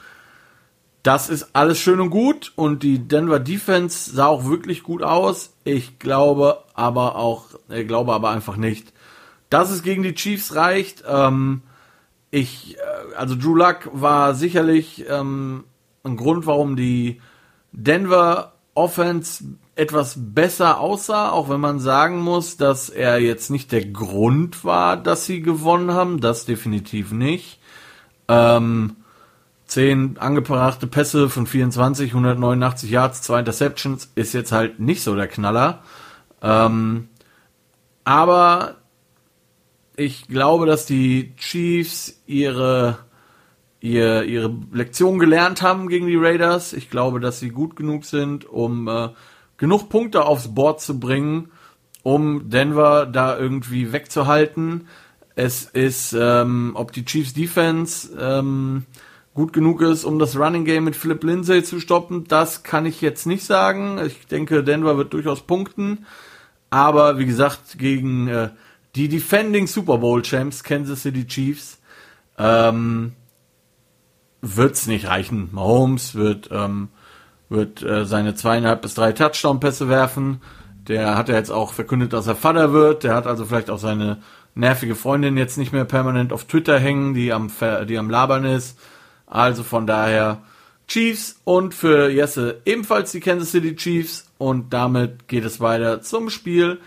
[1.05, 5.55] das ist alles schön und gut und die Denver Defense sah auch wirklich gut aus.
[5.63, 8.93] Ich glaube aber auch, ich glaube aber einfach nicht,
[9.49, 11.05] dass es gegen die Chiefs reicht.
[11.07, 11.63] Ähm,
[12.33, 15.63] ich, äh, also Drew Luck war sicherlich ähm,
[16.03, 17.21] ein Grund, warum die
[17.71, 23.85] Denver Offense etwas besser aussah, auch wenn man sagen muss, dass er jetzt nicht der
[23.85, 26.21] Grund war, dass sie gewonnen haben.
[26.21, 27.61] Das definitiv nicht.
[28.29, 28.97] Ähm,
[29.67, 35.27] 10 angebrachte Pässe von 24, 189 Yards, zwei Interceptions ist jetzt halt nicht so der
[35.27, 35.83] Knaller.
[36.41, 37.09] Ähm,
[38.05, 38.77] aber
[39.97, 42.99] ich glaube, dass die Chiefs ihre,
[43.81, 46.73] ihre, ihre Lektion gelernt haben gegen die Raiders.
[46.73, 49.11] Ich glaube, dass sie gut genug sind, um äh,
[49.57, 51.51] genug Punkte aufs Board zu bringen,
[52.03, 54.89] um Denver da irgendwie wegzuhalten.
[55.35, 58.87] Es ist, ähm, ob die Chiefs Defense ähm,
[59.35, 63.03] gut genug ist, um das Running Game mit Philip Lindsay zu stoppen, das kann ich
[63.03, 64.01] jetzt nicht sagen.
[64.07, 66.07] Ich denke, Denver wird durchaus punkten.
[66.71, 68.49] Aber wie gesagt, gegen äh,
[68.95, 71.79] die Defending Super Bowl Champs Kansas City Chiefs
[72.39, 73.13] ähm,
[74.43, 75.49] wird's nicht reichen.
[75.53, 76.89] Mahomes wird ähm,
[77.49, 80.41] wird äh, seine zweieinhalb bis drei Touchdown-Pässe werfen.
[80.89, 83.05] Der hat ja jetzt auch verkündet, dass er Vater wird.
[83.05, 84.19] Der hat also vielleicht auch seine
[84.55, 87.51] nervige Freundin jetzt nicht mehr permanent auf Twitter hängen, die am,
[87.89, 88.79] die am Labern ist.
[89.27, 90.43] Also von daher
[90.89, 94.31] Chiefs und für Jesse ebenfalls die Kansas City Chiefs.
[94.39, 96.79] Und damit geht es weiter zum Spiel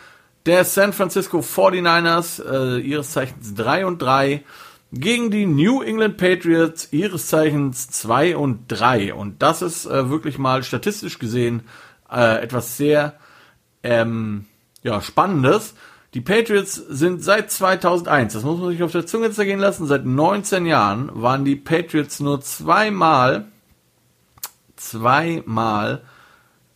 [0.46, 4.44] der San Francisco 49ers, äh, ihres Zeichens 3 und 3,
[4.92, 9.14] gegen die New England Patriots, ihres Zeichens 2 und 3.
[9.14, 11.64] Und das ist äh, wirklich mal statistisch gesehen
[12.12, 13.16] äh, etwas sehr
[13.84, 14.46] ähm,
[14.82, 15.76] ja, Spannendes.
[16.16, 20.06] Die Patriots sind seit 2001, das muss man sich auf der Zunge zergehen lassen, seit
[20.06, 23.46] 19 Jahren waren die Patriots nur zweimal,
[24.76, 26.02] zweimal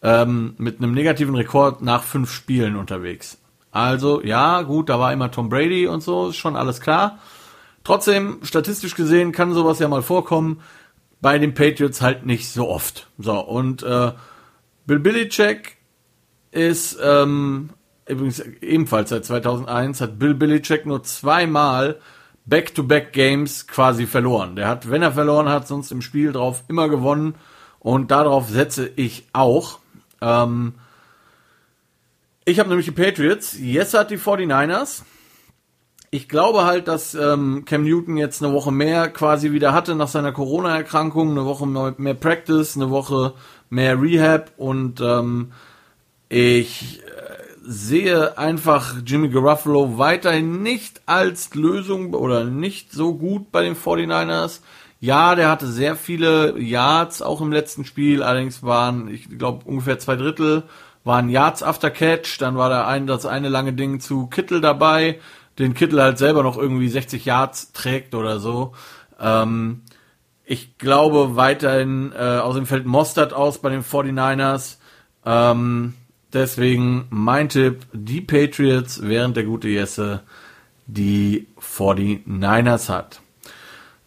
[0.03, 3.39] ähm, mit einem negativen Rekord nach fünf Spielen unterwegs.
[3.71, 7.17] Also ja, gut, da war immer Tom Brady und so, ist schon alles klar.
[7.83, 10.61] Trotzdem, statistisch gesehen kann sowas ja mal vorkommen.
[11.21, 13.07] Bei den Patriots halt nicht so oft.
[13.17, 14.11] So, und äh,
[14.85, 15.77] Bill Belichick
[16.51, 17.71] ist ähm,
[18.07, 21.99] übrigens ebenfalls seit 2001 hat Bill Belichick nur zweimal
[22.45, 24.55] Back-to-Back-Games quasi verloren.
[24.55, 27.35] Der hat, wenn er verloren hat, sonst im Spiel drauf immer gewonnen.
[27.79, 29.79] Und darauf setze ich auch.
[30.21, 30.73] Ähm,
[32.45, 33.57] ich habe nämlich die Patriots.
[33.57, 35.03] Yes hat die 49ers.
[36.13, 40.07] Ich glaube halt, dass ähm, Cam Newton jetzt eine Woche mehr quasi wieder hatte nach
[40.07, 43.33] seiner Corona-Erkrankung, eine Woche mehr, Practice, eine Woche
[43.71, 45.53] mehr Rehab und ähm,
[46.29, 47.01] ich
[47.63, 54.59] sehe einfach Jimmy Garoppolo weiterhin nicht als Lösung oder nicht so gut bei den 49ers.
[54.99, 59.97] Ja, der hatte sehr viele Yards auch im letzten Spiel, allerdings waren, ich glaube, ungefähr
[59.97, 60.61] zwei Drittel
[61.03, 65.19] waren Yards after Catch, dann war da ein, das eine lange Ding zu Kittel dabei,
[65.59, 68.73] den Kittel halt selber noch irgendwie 60 Yards trägt oder so.
[69.19, 69.81] Ähm,
[70.45, 74.77] ich glaube weiterhin, äh, außerdem fällt Mostert aus bei den 49ers.
[75.25, 75.93] Ähm,
[76.33, 80.21] Deswegen mein Tipp, die Patriots, während der gute Jesse
[80.87, 83.21] die 49ers hat.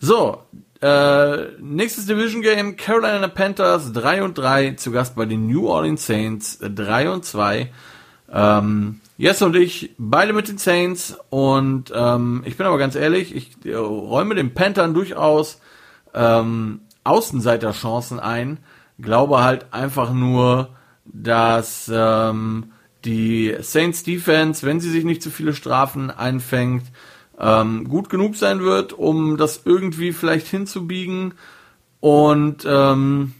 [0.00, 0.42] So,
[0.82, 6.04] äh, nächstes Division Game, Carolina Panthers 3 und 3, zu Gast bei den New Orleans
[6.04, 7.72] Saints 3 und 2.
[8.30, 13.34] Ähm, Jesse und ich, beide mit den Saints und ähm, ich bin aber ganz ehrlich,
[13.34, 15.60] ich äh, räume den Panthern durchaus
[16.14, 18.58] ähm, Außenseiterchancen ein,
[18.98, 20.70] glaube halt einfach nur,
[21.04, 22.72] dass ähm,
[23.04, 26.84] die Saints Defense, wenn sie sich nicht zu viele Strafen einfängt,
[27.38, 31.34] ähm, gut genug sein wird, um das irgendwie vielleicht hinzubiegen.
[32.00, 33.34] Und ähm,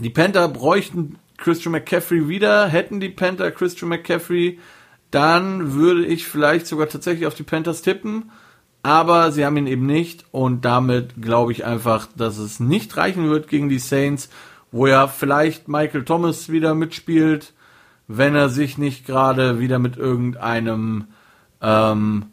[0.00, 2.66] die Panther bräuchten Christian McCaffrey wieder.
[2.66, 4.58] Hätten die Panther Christian McCaffrey,
[5.12, 8.30] dann würde ich vielleicht sogar tatsächlich auf die Panthers tippen.
[8.84, 13.30] Aber sie haben ihn eben nicht und damit glaube ich einfach, dass es nicht reichen
[13.30, 14.28] wird gegen die Saints
[14.72, 17.52] wo ja vielleicht Michael Thomas wieder mitspielt,
[18.08, 21.04] wenn er sich nicht gerade wieder mit irgendeinem
[21.60, 22.26] ähm,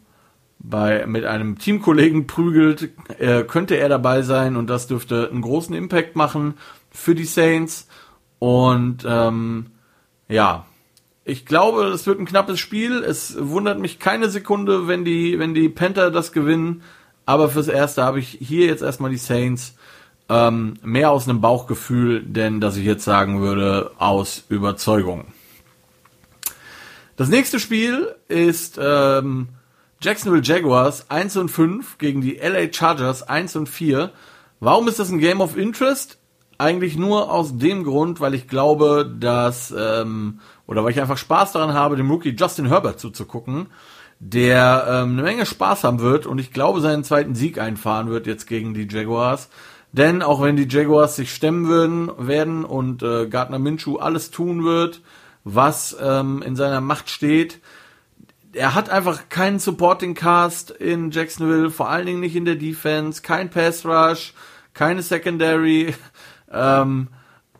[0.58, 5.74] bei mit einem Teamkollegen prügelt, äh, könnte er dabei sein und das dürfte einen großen
[5.74, 6.54] Impact machen
[6.90, 7.88] für die Saints.
[8.38, 9.66] Und ähm,
[10.28, 10.66] ja,
[11.30, 13.04] ich glaube, es wird ein knappes Spiel.
[13.04, 16.82] Es wundert mich keine Sekunde, wenn die, wenn die Panther das gewinnen.
[17.24, 19.76] Aber fürs Erste habe ich hier jetzt erstmal die Saints
[20.28, 25.26] ähm, mehr aus einem Bauchgefühl, denn dass ich jetzt sagen würde, aus Überzeugung.
[27.16, 29.48] Das nächste Spiel ist ähm,
[30.00, 34.10] Jacksonville Jaguars 1 und 5 gegen die LA Chargers 1 und 4.
[34.58, 36.18] Warum ist das ein Game of Interest?
[36.58, 40.40] Eigentlich nur aus dem Grund, weil ich glaube, dass, ähm,
[40.70, 43.66] oder weil ich einfach Spaß daran habe, dem Rookie Justin Herbert zuzugucken,
[44.20, 48.28] der ähm, eine Menge Spaß haben wird und ich glaube, seinen zweiten Sieg einfahren wird
[48.28, 49.48] jetzt gegen die Jaguars.
[49.92, 54.64] Denn auch wenn die Jaguars sich stemmen würden, werden und äh, Gardner Minshew alles tun
[54.64, 55.00] wird,
[55.42, 57.60] was ähm, in seiner Macht steht,
[58.52, 63.22] er hat einfach keinen Supporting Cast in Jacksonville, vor allen Dingen nicht in der Defense,
[63.22, 64.34] kein Pass Rush,
[64.72, 65.94] keine Secondary.
[66.52, 67.06] Ähm,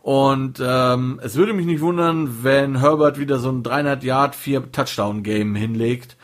[0.01, 4.71] und ähm, es würde mich nicht wundern, wenn Herbert wieder so ein 300 Yard, 4
[4.71, 6.17] Touchdown Game hinlegt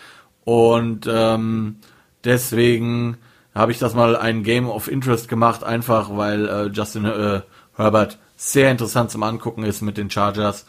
[0.44, 1.76] Und ähm,
[2.24, 3.18] deswegen
[3.54, 7.42] habe ich das mal ein Game of Interest gemacht, einfach weil äh, Justin äh,
[7.76, 10.66] Herbert sehr interessant zum Angucken ist mit den Chargers.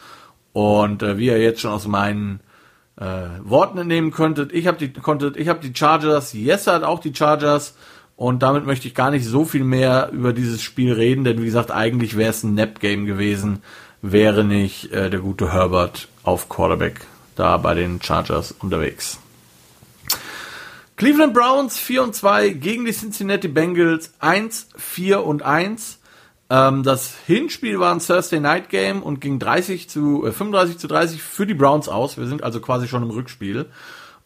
[0.53, 2.41] Und äh, wie ihr jetzt schon aus meinen
[2.97, 6.99] äh, Worten entnehmen könntet, ich habe die konntet, ich habe die Chargers, Jesse hat auch
[6.99, 7.75] die Chargers
[8.19, 11.45] und damit möchte ich gar nicht so viel mehr über dieses Spiel reden, denn wie
[11.45, 13.63] gesagt, eigentlich wäre es ein Nap-Game gewesen,
[14.01, 16.99] wäre nicht äh, der gute Herbert auf Quarterback
[17.37, 19.19] da bei den Chargers unterwegs.
[20.97, 25.99] Cleveland Browns 4 und 2 gegen die Cincinnati Bengals 1, 4 und 1.
[26.49, 30.89] Ähm, das Hinspiel war ein Thursday Night Game und ging 30 zu, äh, 35 zu
[30.89, 32.17] 30 für die Browns aus.
[32.17, 33.67] Wir sind also quasi schon im Rückspiel.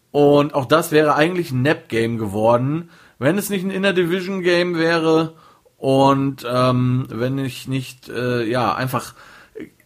[0.10, 2.90] Und auch das wäre eigentlich ein Nap Game geworden,
[3.24, 5.36] wenn es nicht ein Inner Division Game wäre
[5.78, 9.14] und ähm, wenn ich nicht, äh, ja, einfach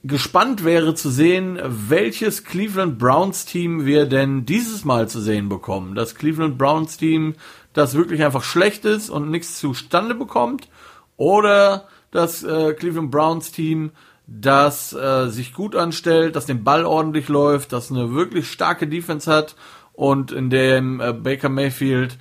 [0.04, 5.94] gespannt wäre zu sehen, welches Cleveland Browns Team wir denn dieses Mal zu sehen bekommen.
[5.94, 7.36] Das Cleveland Browns Team,
[7.74, 10.68] das wirklich einfach schlecht ist und nichts zustande bekommt,
[11.16, 13.92] oder das äh, Cleveland Browns Team,
[14.26, 19.32] das äh, sich gut anstellt, das den Ball ordentlich läuft, das eine wirklich starke Defense
[19.32, 19.56] hat
[19.94, 22.18] und in dem äh, Baker Mayfield,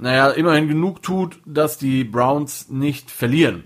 [0.00, 3.64] naja, immerhin genug tut, dass die Browns nicht verlieren.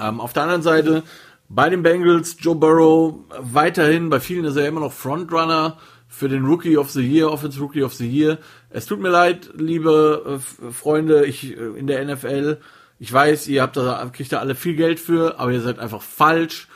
[0.00, 1.02] Ähm, auf der anderen Seite
[1.48, 6.44] bei den Bengals, Joe Burrow weiterhin, bei vielen ist er immer noch Frontrunner für den
[6.44, 8.38] Rookie of the Year, Offense Rookie of the Year.
[8.70, 12.58] Es tut mir leid, liebe äh, Freunde, ich äh, in der NFL.
[12.98, 16.02] Ich weiß, ihr habt da, kriegt da alle viel Geld für, aber ihr seid einfach
[16.02, 16.68] falsch.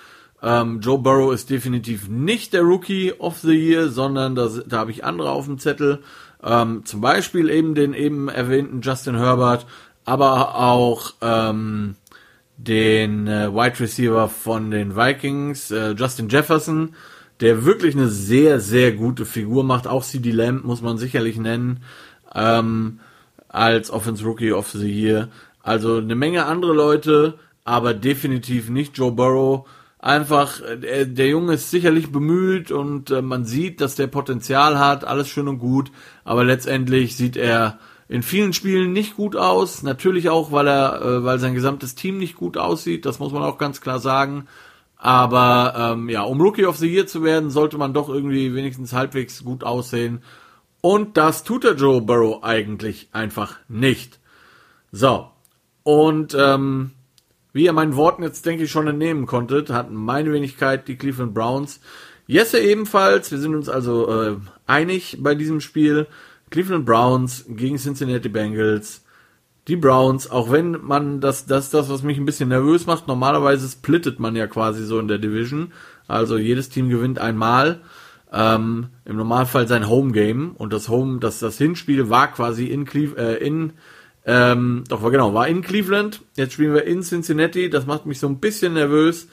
[0.42, 4.90] Ähm, Joe Burrow ist definitiv nicht der Rookie of the Year, sondern da, da habe
[4.90, 6.03] ich andere auf dem Zettel.
[6.42, 9.66] Ähm, zum Beispiel eben den eben erwähnten Justin Herbert,
[10.05, 11.96] aber auch ähm,
[12.57, 16.94] den äh, Wide Receiver von den Vikings, äh, Justin Jefferson,
[17.40, 19.87] der wirklich eine sehr, sehr gute Figur macht.
[19.87, 21.83] Auch CD Lamb muss man sicherlich nennen,
[22.35, 23.00] ähm,
[23.48, 25.29] als Offense Rookie of the Year.
[25.62, 29.66] Also eine Menge andere Leute, aber definitiv nicht Joe Burrow.
[30.03, 35.05] Einfach, äh, der Junge ist sicherlich bemüht und äh, man sieht, dass der Potenzial hat,
[35.05, 35.93] alles schön und gut,
[36.25, 39.83] aber letztendlich sieht er in vielen Spielen nicht gut aus.
[39.83, 43.05] Natürlich auch, weil er, äh, weil sein gesamtes Team nicht gut aussieht.
[43.05, 44.49] Das muss man auch ganz klar sagen.
[44.97, 48.93] Aber ähm, ja, um Rookie of the Year zu werden, sollte man doch irgendwie wenigstens
[48.95, 50.23] halbwegs gut aussehen.
[50.81, 54.19] Und das tut der Joe Burrow eigentlich einfach nicht.
[54.93, 55.31] So.
[55.83, 56.93] Und ähm,
[57.53, 61.35] wie ihr meinen Worten jetzt, denke ich, schon entnehmen konntet, hatten meine Wenigkeit die Cleveland
[61.35, 61.81] Browns.
[62.27, 63.31] Jesse ebenfalls.
[63.33, 64.37] Wir sind uns also äh,
[64.67, 66.07] einig bei diesem Spiel.
[66.51, 69.05] Cleveland Browns gegen Cincinnati Bengals.
[69.69, 73.69] Die Browns, auch wenn man das, das, das, was mich ein bisschen nervös macht, normalerweise
[73.69, 75.73] splittet man ja quasi so in der Division.
[76.09, 77.81] Also jedes Team gewinnt einmal.
[78.33, 82.85] Ähm, Im Normalfall sein Home Game und das Home, das, das Hinspiel war quasi in
[82.85, 83.73] Cleve äh, in,
[84.33, 86.21] ähm, doch genau, war in Cleveland.
[86.37, 87.69] Jetzt spielen wir in Cincinnati.
[87.69, 89.27] Das macht mich so ein bisschen nervös.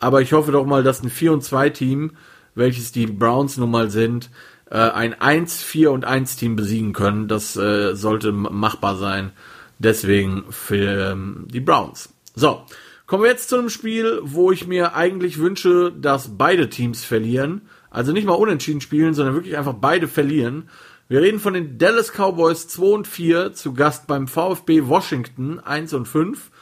[0.00, 2.16] Aber ich hoffe doch mal, dass ein 4 und 2 Team,
[2.56, 4.28] welches die Browns nun mal sind,
[4.68, 7.28] äh, ein 1, 4 und 1 Team besiegen können.
[7.28, 9.30] Das äh, sollte machbar sein.
[9.78, 12.12] Deswegen für ähm, die Browns.
[12.34, 12.62] So,
[13.06, 17.62] kommen wir jetzt zu einem Spiel, wo ich mir eigentlich wünsche, dass beide Teams verlieren.
[17.88, 20.68] Also nicht mal unentschieden spielen, sondern wirklich einfach beide verlieren.
[21.10, 25.92] Wir reden von den Dallas Cowboys 2 und 4 zu Gast beim VfB Washington 1
[25.94, 26.52] und 5.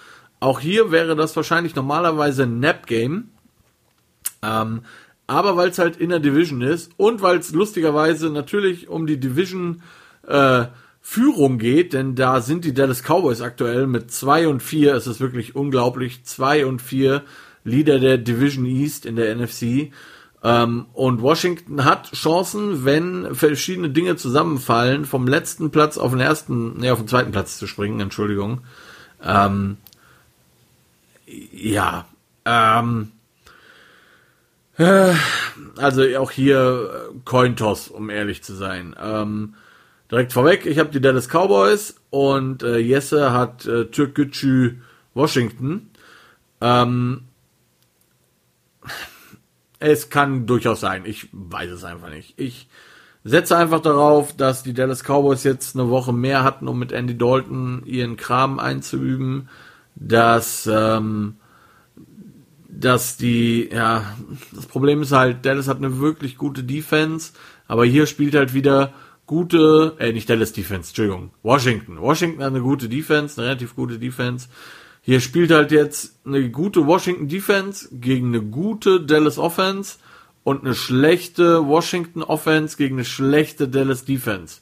[0.41, 3.29] Auch hier wäre das wahrscheinlich normalerweise ein Nap-Game.
[4.43, 4.81] Ähm,
[5.27, 9.21] aber weil es halt in der Division ist und weil es lustigerweise natürlich um die
[9.21, 9.83] Division
[10.27, 10.65] äh,
[11.03, 15.21] Führung geht, denn da sind die Dallas Cowboys aktuell mit 2 und 4, es ist
[15.21, 17.23] wirklich unglaublich, 2 und 4
[17.65, 19.93] Leader der Division East in der NFC.
[20.43, 26.79] Ähm, und Washington hat Chancen, wenn verschiedene Dinge zusammenfallen, vom letzten Platz auf den ersten,
[26.79, 28.61] nee, auf den zweiten Platz zu springen, Entschuldigung.
[29.23, 29.79] Ähm,
[31.53, 32.07] ja,
[32.45, 33.13] ähm,
[34.79, 35.13] äh,
[35.77, 38.95] also auch hier äh, Cointoss, um ehrlich zu sein.
[39.01, 39.55] Ähm,
[40.11, 44.77] direkt vorweg, ich habe die Dallas Cowboys und äh, Jesse hat äh, Türkgücü
[45.15, 45.91] Washington.
[46.61, 47.28] Ähm,
[49.79, 51.05] es kann durchaus sein.
[51.05, 52.35] Ich weiß es einfach nicht.
[52.37, 52.69] Ich
[53.25, 57.17] setze einfach darauf, dass die Dallas Cowboys jetzt eine Woche mehr hatten, um mit Andy
[57.17, 59.49] Dalton ihren Kram einzuüben.
[59.95, 61.37] Dass ähm,
[62.69, 64.15] dass die, ja,
[64.53, 67.33] das Problem ist halt, Dallas hat eine wirklich gute Defense,
[67.67, 68.93] aber hier spielt halt wieder
[69.27, 72.01] gute, äh, nicht Dallas Defense, Entschuldigung, Washington.
[72.01, 74.49] Washington hat eine gute Defense, eine relativ gute Defense.
[75.09, 79.97] Hier spielt halt jetzt eine gute Washington Defense gegen eine gute Dallas Offense
[80.45, 84.61] und eine schlechte Washington Offense gegen eine schlechte Dallas Defense.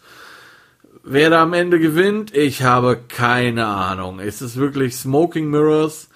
[1.03, 4.21] Wer da am Ende gewinnt, ich habe keine Ahnung.
[4.21, 6.11] Es ist wirklich Smoking Mirrors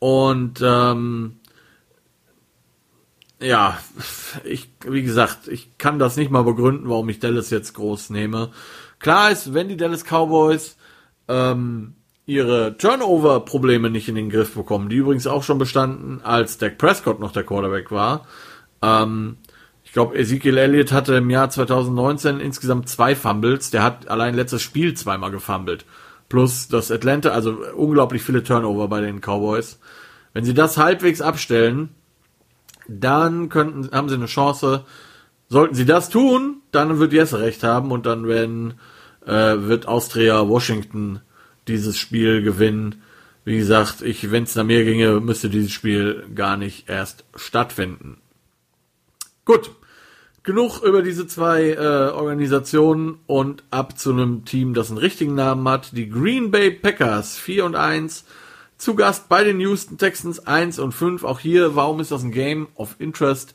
[0.00, 1.36] und ähm,
[3.40, 3.78] ja,
[4.42, 8.50] ich, wie gesagt, ich kann das nicht mal begründen, warum ich Dallas jetzt groß nehme.
[8.98, 10.76] Klar ist, wenn die Dallas Cowboys
[11.28, 11.94] ähm,
[12.28, 17.20] ihre Turnover-Probleme nicht in den Griff bekommen, die übrigens auch schon bestanden, als Dak Prescott
[17.20, 18.26] noch der Quarterback war.
[18.82, 19.38] Ähm,
[19.82, 23.70] ich glaube, Ezekiel Elliott hatte im Jahr 2019 insgesamt zwei Fumbles.
[23.70, 25.86] Der hat allein letztes Spiel zweimal gefummelt.
[26.28, 29.80] Plus das Atlanta, also unglaublich viele Turnover bei den Cowboys.
[30.34, 31.88] Wenn sie das halbwegs abstellen,
[32.86, 34.84] dann könnten, haben sie eine Chance.
[35.48, 38.74] Sollten sie das tun, dann wird Jesse recht haben und dann werden,
[39.24, 41.22] äh, wird Austria Washington
[41.68, 43.02] dieses Spiel gewinnen.
[43.44, 48.18] Wie gesagt, ich, wenn es nach mir ginge, müsste dieses Spiel gar nicht erst stattfinden.
[49.44, 49.70] Gut,
[50.42, 55.66] genug über diese zwei äh, Organisationen und ab zu einem Team, das einen richtigen Namen
[55.68, 55.96] hat.
[55.96, 58.24] Die Green Bay Packers 4 und 1.
[58.76, 61.24] Zu Gast bei den Houston Texans 1 und 5.
[61.24, 63.54] Auch hier, warum ist das ein Game of Interest?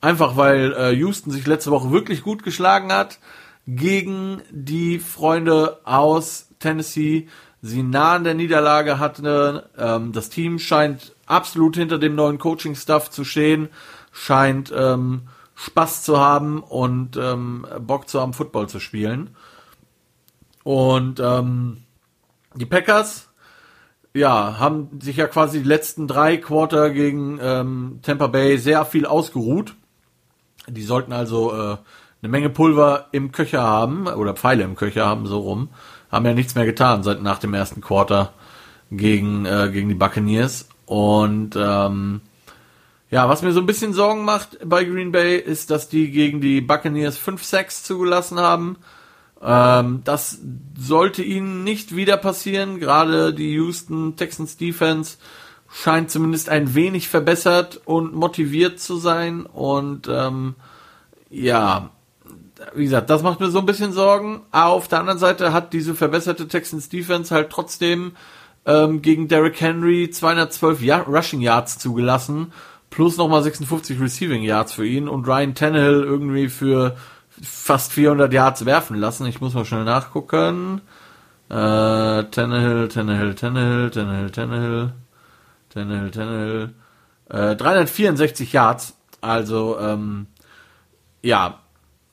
[0.00, 3.18] Einfach weil äh, Houston sich letzte Woche wirklich gut geschlagen hat
[3.66, 7.28] gegen die Freunde aus Tennessee.
[7.66, 9.24] Sie nah an der Niederlage hatten.
[9.78, 13.70] Ähm, das Team scheint absolut hinter dem neuen Coaching-Stuff zu stehen,
[14.12, 15.22] scheint ähm,
[15.54, 19.34] Spaß zu haben und ähm, Bock zu haben, Football zu spielen.
[20.62, 21.84] Und ähm,
[22.54, 23.30] die Packers,
[24.12, 29.06] ja, haben sich ja quasi die letzten drei Quarter gegen ähm, Tampa Bay sehr viel
[29.06, 29.74] ausgeruht.
[30.68, 31.76] Die sollten also äh,
[32.20, 35.70] eine Menge Pulver im Köcher haben oder Pfeile im Köcher haben, so rum.
[36.14, 38.32] Haben ja nichts mehr getan seit nach dem ersten Quarter
[38.90, 40.68] gegen, äh, gegen die Buccaneers.
[40.86, 42.20] Und ähm,
[43.10, 46.40] ja, was mir so ein bisschen Sorgen macht bei Green Bay ist, dass die gegen
[46.40, 48.76] die Buccaneers 5 Sacks zugelassen haben.
[49.42, 50.38] Ähm, das
[50.78, 52.80] sollte ihnen nicht wieder passieren.
[52.80, 55.18] Gerade die Houston Texans Defense
[55.70, 59.46] scheint zumindest ein wenig verbessert und motiviert zu sein.
[59.46, 60.54] Und ähm,
[61.30, 61.90] ja,
[62.74, 64.42] wie gesagt, das macht mir so ein bisschen Sorgen.
[64.50, 68.12] Auf der anderen Seite hat diese verbesserte Texans Defense halt trotzdem
[68.66, 72.52] ähm, gegen Derrick Henry 212 Rushing Yards zugelassen
[72.94, 76.96] plus nochmal 56 Receiving Yards für ihn und Ryan Tannehill irgendwie für
[77.42, 79.26] fast 400 Yards werfen lassen.
[79.26, 80.80] Ich muss mal schnell nachgucken.
[81.48, 84.92] Äh, Tannehill, Tannehill, Tannehill, Tannehill, Tannehill,
[85.70, 86.74] Tannehill, Tannehill.
[87.30, 88.96] Äh, 364 Yards.
[89.20, 90.26] Also, ähm,
[91.20, 91.58] ja,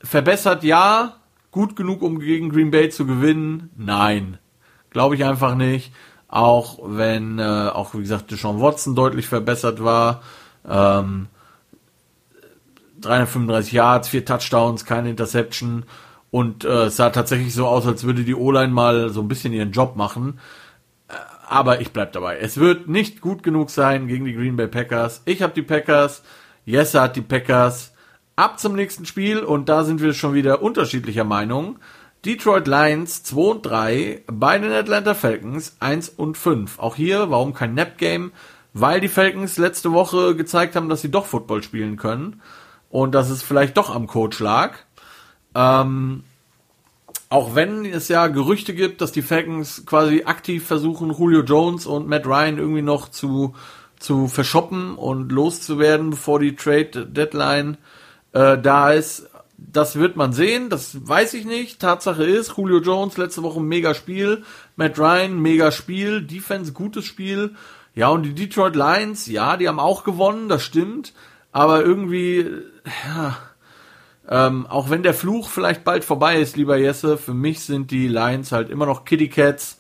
[0.03, 1.17] verbessert ja,
[1.51, 3.69] gut genug, um gegen Green Bay zu gewinnen?
[3.75, 4.37] Nein.
[4.89, 5.93] Glaube ich einfach nicht.
[6.27, 10.21] Auch wenn, äh, auch wie gesagt, Deshaun Watson deutlich verbessert war.
[10.67, 11.27] Ähm,
[13.01, 15.83] 335 Yards, vier Touchdowns, keine Interception.
[16.29, 19.51] Und äh, es sah tatsächlich so aus, als würde die O-Line mal so ein bisschen
[19.51, 20.39] ihren Job machen.
[21.09, 21.13] Äh,
[21.47, 22.37] aber ich bleib dabei.
[22.37, 25.21] Es wird nicht gut genug sein gegen die Green Bay Packers.
[25.25, 26.23] Ich habe die Packers.
[26.65, 27.90] Jesse hat die Packers.
[28.35, 31.79] Ab zum nächsten Spiel und da sind wir schon wieder unterschiedlicher Meinung.
[32.25, 36.79] Detroit Lions 2 und 3, bei den Atlanta Falcons 1 und 5.
[36.79, 38.31] Auch hier, warum kein Nap Game?
[38.73, 42.41] weil die Falcons letzte Woche gezeigt haben, dass sie doch Football spielen können
[42.89, 44.77] und dass es vielleicht doch am Coach lag.
[45.55, 46.23] Ähm,
[47.29, 52.07] auch wenn es ja Gerüchte gibt, dass die Falcons quasi aktiv versuchen, Julio Jones und
[52.07, 53.53] Matt Ryan irgendwie noch zu,
[53.99, 57.77] zu verschoppen und loszuwerden, bevor die Trade Deadline
[58.33, 59.27] äh, da ist.
[59.57, 61.79] Das wird man sehen, das weiß ich nicht.
[61.79, 64.43] Tatsache ist, Julio Jones letzte Woche mega Spiel,
[64.75, 67.55] Matt Ryan mega Spiel, Defense gutes Spiel
[67.93, 71.13] ja, und die Detroit Lions, ja, die haben auch gewonnen, das stimmt.
[71.51, 72.49] Aber irgendwie,
[73.05, 73.37] ja,
[74.29, 78.07] ähm, auch wenn der Fluch vielleicht bald vorbei ist, lieber Jesse, für mich sind die
[78.07, 79.79] Lions halt immer noch Kitty Cats,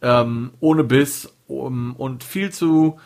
[0.00, 3.00] ähm, ohne Biss um, und viel zu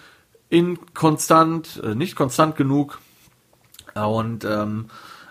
[0.50, 2.98] inkonstant, äh, nicht konstant genug.
[4.04, 4.86] Und ähm,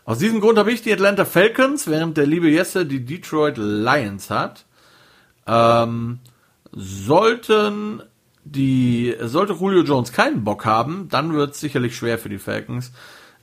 [0.06, 4.30] aus diesem Grund habe ich die Atlanta Falcons, während der liebe Jesse die Detroit Lions
[4.30, 4.66] hat.
[5.48, 6.20] Ähm,
[6.72, 8.02] sollten
[8.46, 12.92] die sollte Julio Jones keinen Bock haben, dann wird es sicherlich schwer für die Falcons.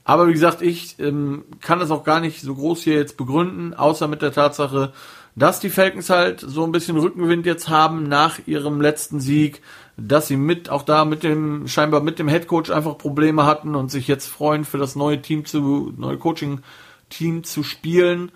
[0.05, 3.73] Aber wie gesagt, ich ähm, kann das auch gar nicht so groß hier jetzt begründen,
[3.73, 4.93] außer mit der Tatsache,
[5.35, 9.61] dass die Falcons halt so ein bisschen Rückenwind jetzt haben nach ihrem letzten Sieg,
[9.97, 13.91] dass sie mit auch da mit dem scheinbar mit dem Headcoach einfach Probleme hatten und
[13.91, 16.61] sich jetzt freuen für das neue Team zu neue Coaching
[17.09, 18.31] Team zu spielen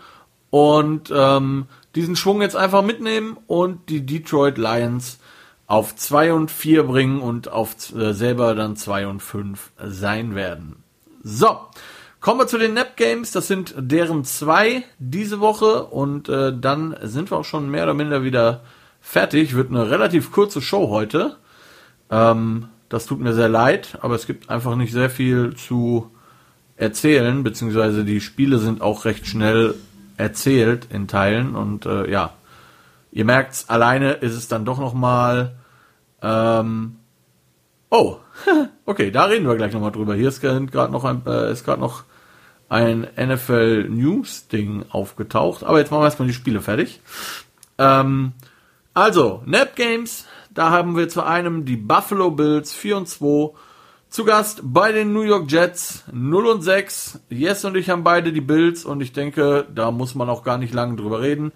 [0.49, 5.19] und ähm, diesen Schwung jetzt einfach mitnehmen und die Detroit Lions
[5.65, 10.83] auf 2 und 4 bringen und auf äh, selber dann 2 und 5 sein werden.
[11.23, 11.57] So,
[12.19, 13.31] Kommen wir zu den Nap Games.
[13.31, 17.93] Das sind deren zwei diese Woche und äh, dann sind wir auch schon mehr oder
[17.93, 18.63] minder wieder
[18.99, 19.55] fertig.
[19.55, 21.37] Wird eine relativ kurze Show heute.
[22.09, 26.11] Ähm, das tut mir sehr leid, aber es gibt einfach nicht sehr viel zu
[26.77, 29.75] erzählen, beziehungsweise die Spiele sind auch recht schnell
[30.15, 32.33] erzählt in Teilen und äh, ja,
[33.11, 35.55] ihr merkt's, alleine ist es dann doch noch mal
[36.21, 36.95] ähm,
[37.89, 38.17] oh,
[38.85, 40.15] okay, da reden wir gleich noch mal drüber.
[40.15, 42.03] Hier ist gerade noch ein äh, ist gerade noch
[42.69, 47.01] ein NFL News Ding aufgetaucht, aber jetzt machen wir erstmal die Spiele fertig.
[47.77, 48.33] Ähm,
[48.93, 50.25] also, Nap Games,
[50.57, 53.51] da haben wir zu einem die Buffalo Bills 4 und 2
[54.09, 57.19] zu Gast bei den New York Jets 0 und 6.
[57.29, 60.57] Yes und ich haben beide die Bills und ich denke, da muss man auch gar
[60.57, 61.51] nicht lange drüber reden.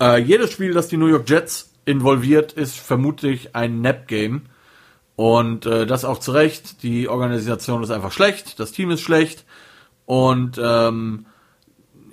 [0.00, 4.42] Äh, jedes Spiel, das die New York Jets involviert, ist vermutlich ein Nap-Game.
[5.14, 6.82] Und äh, das auch zu Recht.
[6.82, 9.44] Die Organisation ist einfach schlecht, das Team ist schlecht.
[10.06, 11.26] Und ähm,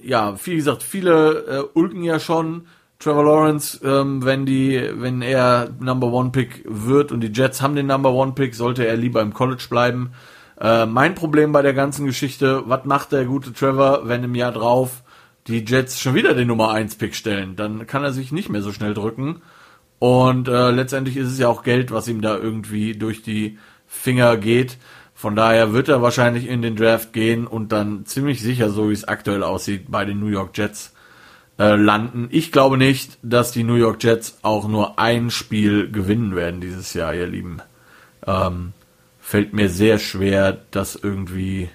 [0.03, 2.67] ja, wie gesagt, viele äh, ulken ja schon.
[3.03, 7.75] Trevor Lawrence, ähm, wenn die, wenn er Number One Pick wird und die Jets haben
[7.75, 10.13] den Number One Pick, sollte er lieber im College bleiben.
[10.57, 14.53] Äh, mein Problem bei der ganzen Geschichte, was macht der gute Trevor, wenn im Jahr
[14.53, 15.03] drauf
[15.47, 17.57] die Jets schon wieder den Nummer 1 Pick stellen?
[17.57, 19.41] Dann kann er sich nicht mehr so schnell drücken.
[19.99, 24.37] Und äh, letztendlich ist es ja auch Geld, was ihm da irgendwie durch die Finger
[24.37, 24.77] geht.
[25.13, 28.93] Von daher wird er wahrscheinlich in den Draft gehen und dann ziemlich sicher, so wie
[28.93, 30.92] es aktuell aussieht, bei den New York Jets
[31.59, 32.27] äh, landen.
[32.31, 36.93] Ich glaube nicht, dass die New York Jets auch nur ein Spiel gewinnen werden dieses
[36.93, 37.61] Jahr, ihr Lieben.
[38.25, 38.73] Ähm,
[39.19, 41.69] fällt mir sehr schwer, das irgendwie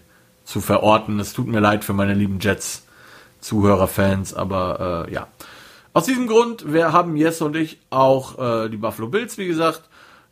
[0.45, 1.21] zu verorten.
[1.21, 2.85] Es tut mir leid für meine lieben Jets
[3.41, 5.29] Zuhörerfans, aber äh, ja.
[5.93, 9.83] Aus diesem Grund wir haben Jess und ich auch äh, die Buffalo Bills, wie gesagt.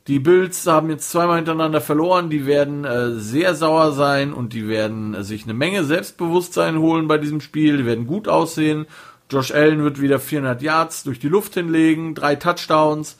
[0.07, 2.31] Die Bills haben jetzt zweimal hintereinander verloren.
[2.31, 7.19] Die werden äh, sehr sauer sein und die werden sich eine Menge Selbstbewusstsein holen bei
[7.19, 7.79] diesem Spiel.
[7.79, 8.87] Die werden gut aussehen
[9.31, 13.19] Josh Allen wird wieder 400 Yards durch die Luft hinlegen, drei Touchdowns.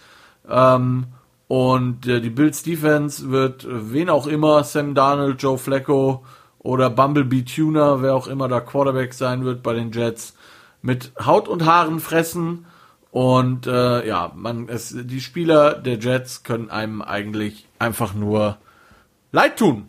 [0.49, 1.07] Ähm,
[1.49, 6.25] und äh, die Bills Defense wird äh, wen auch immer, Sam Darnold, Joe Flacco
[6.59, 10.35] oder Bumblebee Tuner, wer auch immer da Quarterback sein wird bei den Jets,
[10.83, 12.67] mit Haut und Haaren fressen.
[13.11, 18.59] Und äh, ja, man, es, die Spieler der Jets können einem eigentlich einfach nur
[19.33, 19.87] leid tun.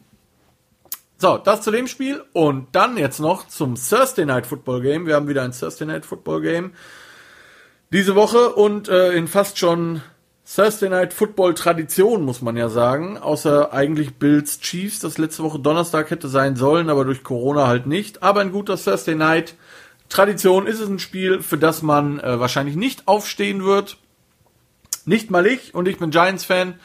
[1.20, 5.08] So, das zu dem Spiel und dann jetzt noch zum Thursday Night Football Game.
[5.08, 6.74] Wir haben wieder ein Thursday Night Football Game
[7.92, 10.04] diese Woche und äh, in fast schon
[10.46, 13.18] Thursday Night Football Tradition, muss man ja sagen.
[13.18, 17.88] Außer eigentlich Bills Chiefs, das letzte Woche Donnerstag hätte sein sollen, aber durch Corona halt
[17.88, 18.22] nicht.
[18.22, 19.56] Aber ein guter Thursday Night
[20.10, 23.98] Tradition ist es ein Spiel, für das man äh, wahrscheinlich nicht aufstehen wird.
[25.06, 26.76] Nicht mal ich und ich bin Giants Fan.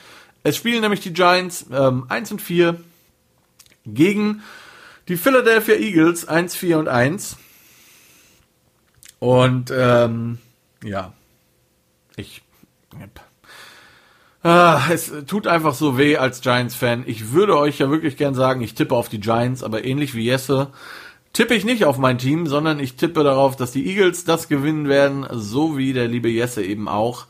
[0.42, 2.80] Es spielen nämlich die Giants ähm, 1 und 4
[3.86, 4.42] gegen
[5.08, 7.36] die Philadelphia Eagles 1, 4 und 1.
[9.18, 10.38] Und ähm,
[10.84, 11.12] ja,
[12.16, 12.42] ich.
[14.42, 17.04] Ah, es tut einfach so weh als Giants-Fan.
[17.06, 20.24] Ich würde euch ja wirklich gern sagen, ich tippe auf die Giants, aber ähnlich wie
[20.24, 20.72] Jesse
[21.32, 24.88] tippe ich nicht auf mein Team, sondern ich tippe darauf, dass die Eagles das gewinnen
[24.88, 27.26] werden, so wie der liebe Jesse eben auch.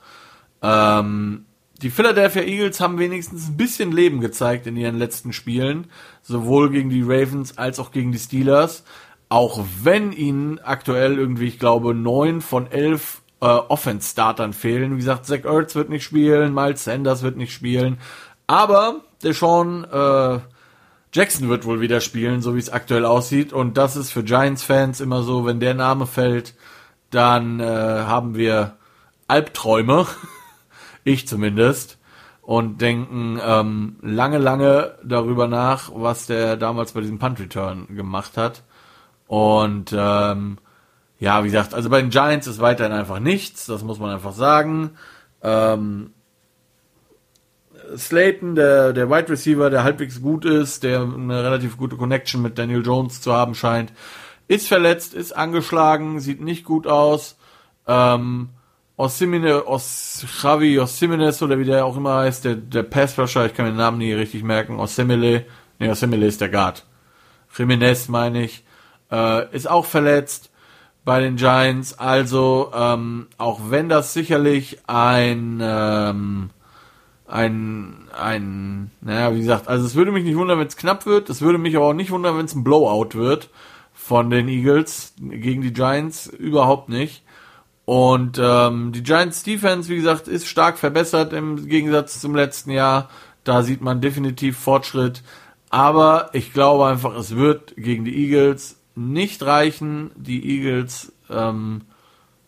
[0.63, 1.45] Ähm,
[1.83, 5.89] die Philadelphia Eagles haben wenigstens ein bisschen Leben gezeigt in ihren letzten Spielen,
[6.23, 8.85] sowohl gegen die Ravens als auch gegen die Steelers.
[9.29, 14.93] Auch wenn ihnen aktuell irgendwie, ich glaube, neun von elf äh, Offense-Startern fehlen.
[14.93, 17.99] Wie gesagt, Zach Ertz wird nicht spielen, Miles Sanders wird nicht spielen.
[18.47, 20.39] Aber der Sean äh,
[21.13, 23.53] Jackson wird wohl wieder spielen, so wie es aktuell aussieht.
[23.53, 26.55] Und das ist für Giants-Fans immer so, wenn der Name fällt,
[27.11, 28.77] dann äh, haben wir
[29.27, 30.07] Albträume.
[31.05, 31.99] ich zumindest,
[32.43, 38.37] und denken ähm, lange, lange darüber nach, was der damals bei diesem Punt Return gemacht
[38.37, 38.65] hat.
[39.29, 40.59] Und ähm,
[41.19, 44.33] ja, wie gesagt, also bei den Giants ist weiterhin einfach nichts, das muss man einfach
[44.33, 44.91] sagen.
[45.41, 46.13] Ähm,
[47.97, 52.59] Slayton, der, der Wide Receiver, der halbwegs gut ist, der eine relativ gute Connection mit
[52.59, 53.93] Daniel Jones zu haben scheint,
[54.49, 57.39] ist verletzt, ist angeschlagen, sieht nicht gut aus.
[57.87, 58.49] Ähm,
[59.03, 63.65] Osimine, Os, Javi Osimines oder wie der auch immer heißt, der, der Passrusher, ich kann
[63.67, 65.45] mir den Namen nie richtig merken, Osimile,
[65.81, 66.87] ne, Osimile ist der Guard.
[67.57, 68.65] Jimenez meine ich,
[69.11, 70.51] äh, ist auch verletzt
[71.05, 76.51] bei den Giants, also ähm, auch wenn das sicherlich ein ähm,
[77.27, 81.29] ein ein naja wie gesagt also es würde mich nicht wundern wenn es knapp wird
[81.29, 83.49] es würde mich aber auch nicht wundern wenn es ein Blowout wird
[83.93, 87.25] von den Eagles gegen die Giants überhaupt nicht
[87.93, 93.11] und ähm, die Giants Defense, wie gesagt, ist stark verbessert im Gegensatz zum letzten Jahr.
[93.45, 95.23] Da sieht man definitiv Fortschritt.
[95.69, 100.11] Aber ich glaube einfach, es wird gegen die Eagles nicht reichen.
[100.17, 101.83] Die Eagles ähm,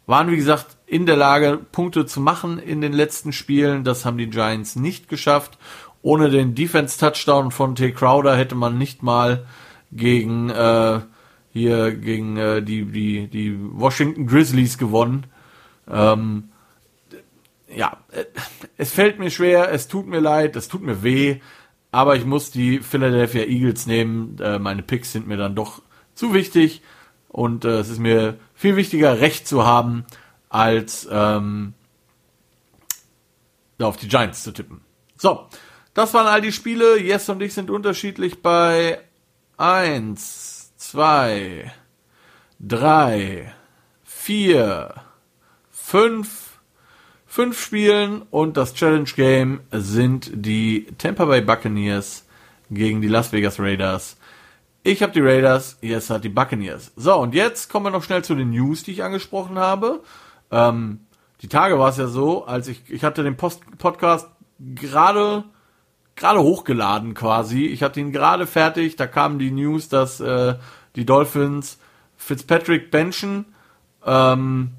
[0.07, 3.85] waren, wie gesagt, in der Lage, Punkte zu machen in den letzten Spielen.
[3.85, 5.59] Das haben die Giants nicht geschafft.
[6.01, 7.93] Ohne den Defense-Touchdown von T.
[7.93, 9.45] Crowder hätte man nicht mal
[9.93, 11.01] gegen äh,
[11.53, 15.27] hier gegen äh, die, die, die Washington Grizzlies gewonnen.
[15.91, 16.51] Ähm,
[17.74, 18.24] ja, äh,
[18.76, 21.41] es fällt mir schwer, es tut mir leid, es tut mir weh,
[21.91, 24.39] aber ich muss die Philadelphia Eagles nehmen.
[24.41, 25.82] Äh, meine Picks sind mir dann doch
[26.14, 26.82] zu wichtig
[27.28, 30.05] und äh, es ist mir viel wichtiger, Recht zu haben,
[30.49, 31.74] als ähm,
[33.80, 34.80] auf die Giants zu tippen.
[35.16, 35.47] So,
[35.95, 37.01] das waren all die Spiele.
[37.01, 39.01] Yes und ich sind unterschiedlich bei
[39.57, 41.72] eins, zwei,
[42.61, 43.55] drei,
[44.05, 44.95] vier,
[45.85, 46.59] fünf,
[47.26, 52.24] fünf Spielen und das Challenge Game sind die Tampa Bay Buccaneers
[52.70, 54.16] gegen die Las Vegas Raiders.
[54.82, 56.93] Ich habe die Raiders, Yes hat die Buccaneers.
[56.97, 60.03] So, und jetzt kommen wir noch schnell zu den News, die ich angesprochen habe.
[60.51, 61.01] Ähm,
[61.43, 64.28] die Tage war es ja so, als ich, ich hatte den Post Podcast
[64.59, 65.45] gerade
[66.16, 67.66] gerade hochgeladen quasi.
[67.66, 68.97] Ich hatte ihn gerade fertig.
[68.97, 70.55] Da kamen die News, dass äh,
[70.97, 71.78] die Dolphins
[72.16, 73.45] Fitzpatrick benchen.
[74.07, 74.70] Ähm,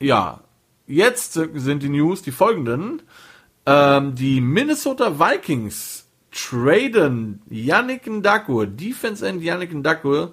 [0.00, 0.40] ja,
[0.86, 3.02] jetzt sind die News die folgenden.
[3.66, 10.32] Ähm, die Minnesota Vikings traden Yannick Ndakwe, Defense End Yannick Ndakwe,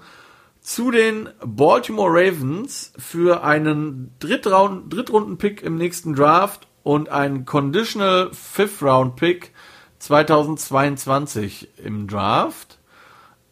[0.61, 9.15] zu den Baltimore Ravens für einen Drittrunden-Pick im nächsten Draft und einen Conditional Fifth Round
[9.15, 9.51] Pick
[9.99, 12.79] 2022 im Draft.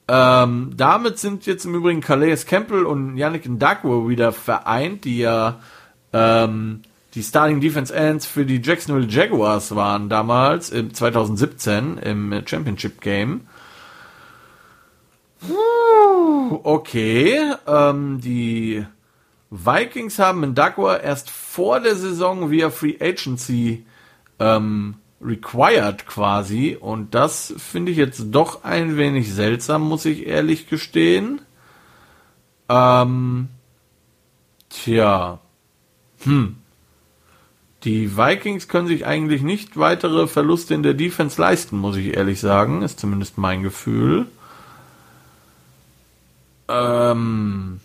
[0.07, 5.59] Ähm, damit sind jetzt im Übrigen Calais Campbell und Yannick Ndakwe wieder vereint, die ja
[6.13, 6.81] ähm,
[7.13, 13.41] die Starting Defense Ends für die Jacksonville Jaguars waren damals, im 2017 im Championship Game.
[16.63, 18.85] Okay, ähm, die
[19.49, 23.85] Vikings haben Ndakwa erst vor der Saison via Free Agency
[24.39, 30.67] ähm, required quasi und das finde ich jetzt doch ein wenig seltsam, muss ich ehrlich
[30.67, 31.41] gestehen.
[32.69, 33.49] Ähm,
[34.69, 35.39] tja,
[36.25, 36.57] hm.
[37.83, 42.39] Die Vikings können sich eigentlich nicht weitere Verluste in der Defense leisten, muss ich ehrlich
[42.39, 42.81] sagen.
[42.81, 44.27] Ist zumindest mein Gefühl.
[46.69, 47.81] Ähm,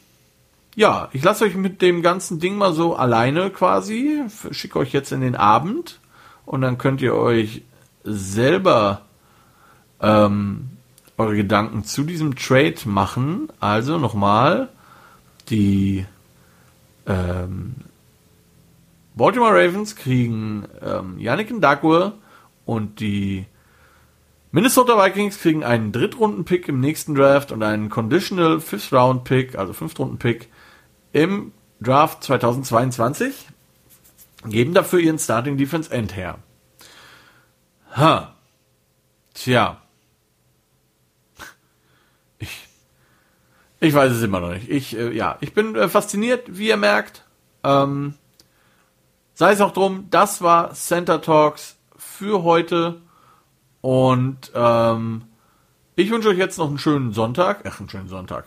[0.77, 4.23] ja, ich lasse euch mit dem ganzen Ding mal so alleine quasi.
[4.53, 5.99] Schicke euch jetzt in den Abend
[6.47, 7.63] und dann könnt ihr euch
[8.05, 9.03] selber
[10.01, 10.71] ähm,
[11.17, 13.49] eure Gedanken zu diesem Trade machen.
[13.59, 14.69] Also nochmal
[15.51, 16.07] die
[17.07, 17.75] ähm,
[19.19, 22.15] Baltimore Ravens kriegen ähm, Yannick Ndakwe
[22.65, 23.47] und die
[24.51, 30.49] Minnesota Vikings kriegen einen Drittrunden-Pick im nächsten Draft und einen Conditional Fifth-Round-Pick, also Fünftrunden-Pick
[31.13, 33.49] im Draft 2022.
[34.47, 36.39] Geben dafür ihren Starting Defense End her.
[37.97, 38.37] Ha.
[39.35, 39.83] Tja.
[42.39, 42.69] Ich,
[43.81, 44.71] ich weiß es immer noch nicht.
[44.71, 47.25] Ich, äh, ja, ich bin äh, fasziniert, wie ihr merkt.
[47.65, 48.15] Ähm,
[49.39, 53.03] Sei es auch drum, das war Center Talks für heute.
[53.81, 55.27] Und ähm,
[55.95, 57.61] ich wünsche euch jetzt noch einen schönen Sonntag.
[57.65, 58.47] Ach, einen schönen Sonntag.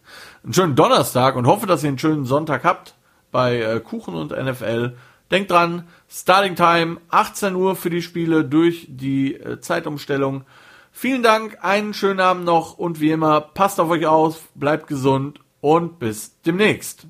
[0.42, 2.96] einen schönen Donnerstag und hoffe, dass ihr einen schönen Sonntag habt
[3.30, 4.96] bei äh, Kuchen und NFL.
[5.30, 10.42] Denkt dran, Starting Time 18 Uhr für die Spiele durch die äh, Zeitumstellung.
[10.90, 15.38] Vielen Dank, einen schönen Abend noch und wie immer, passt auf euch auf, bleibt gesund
[15.60, 17.06] und bis demnächst.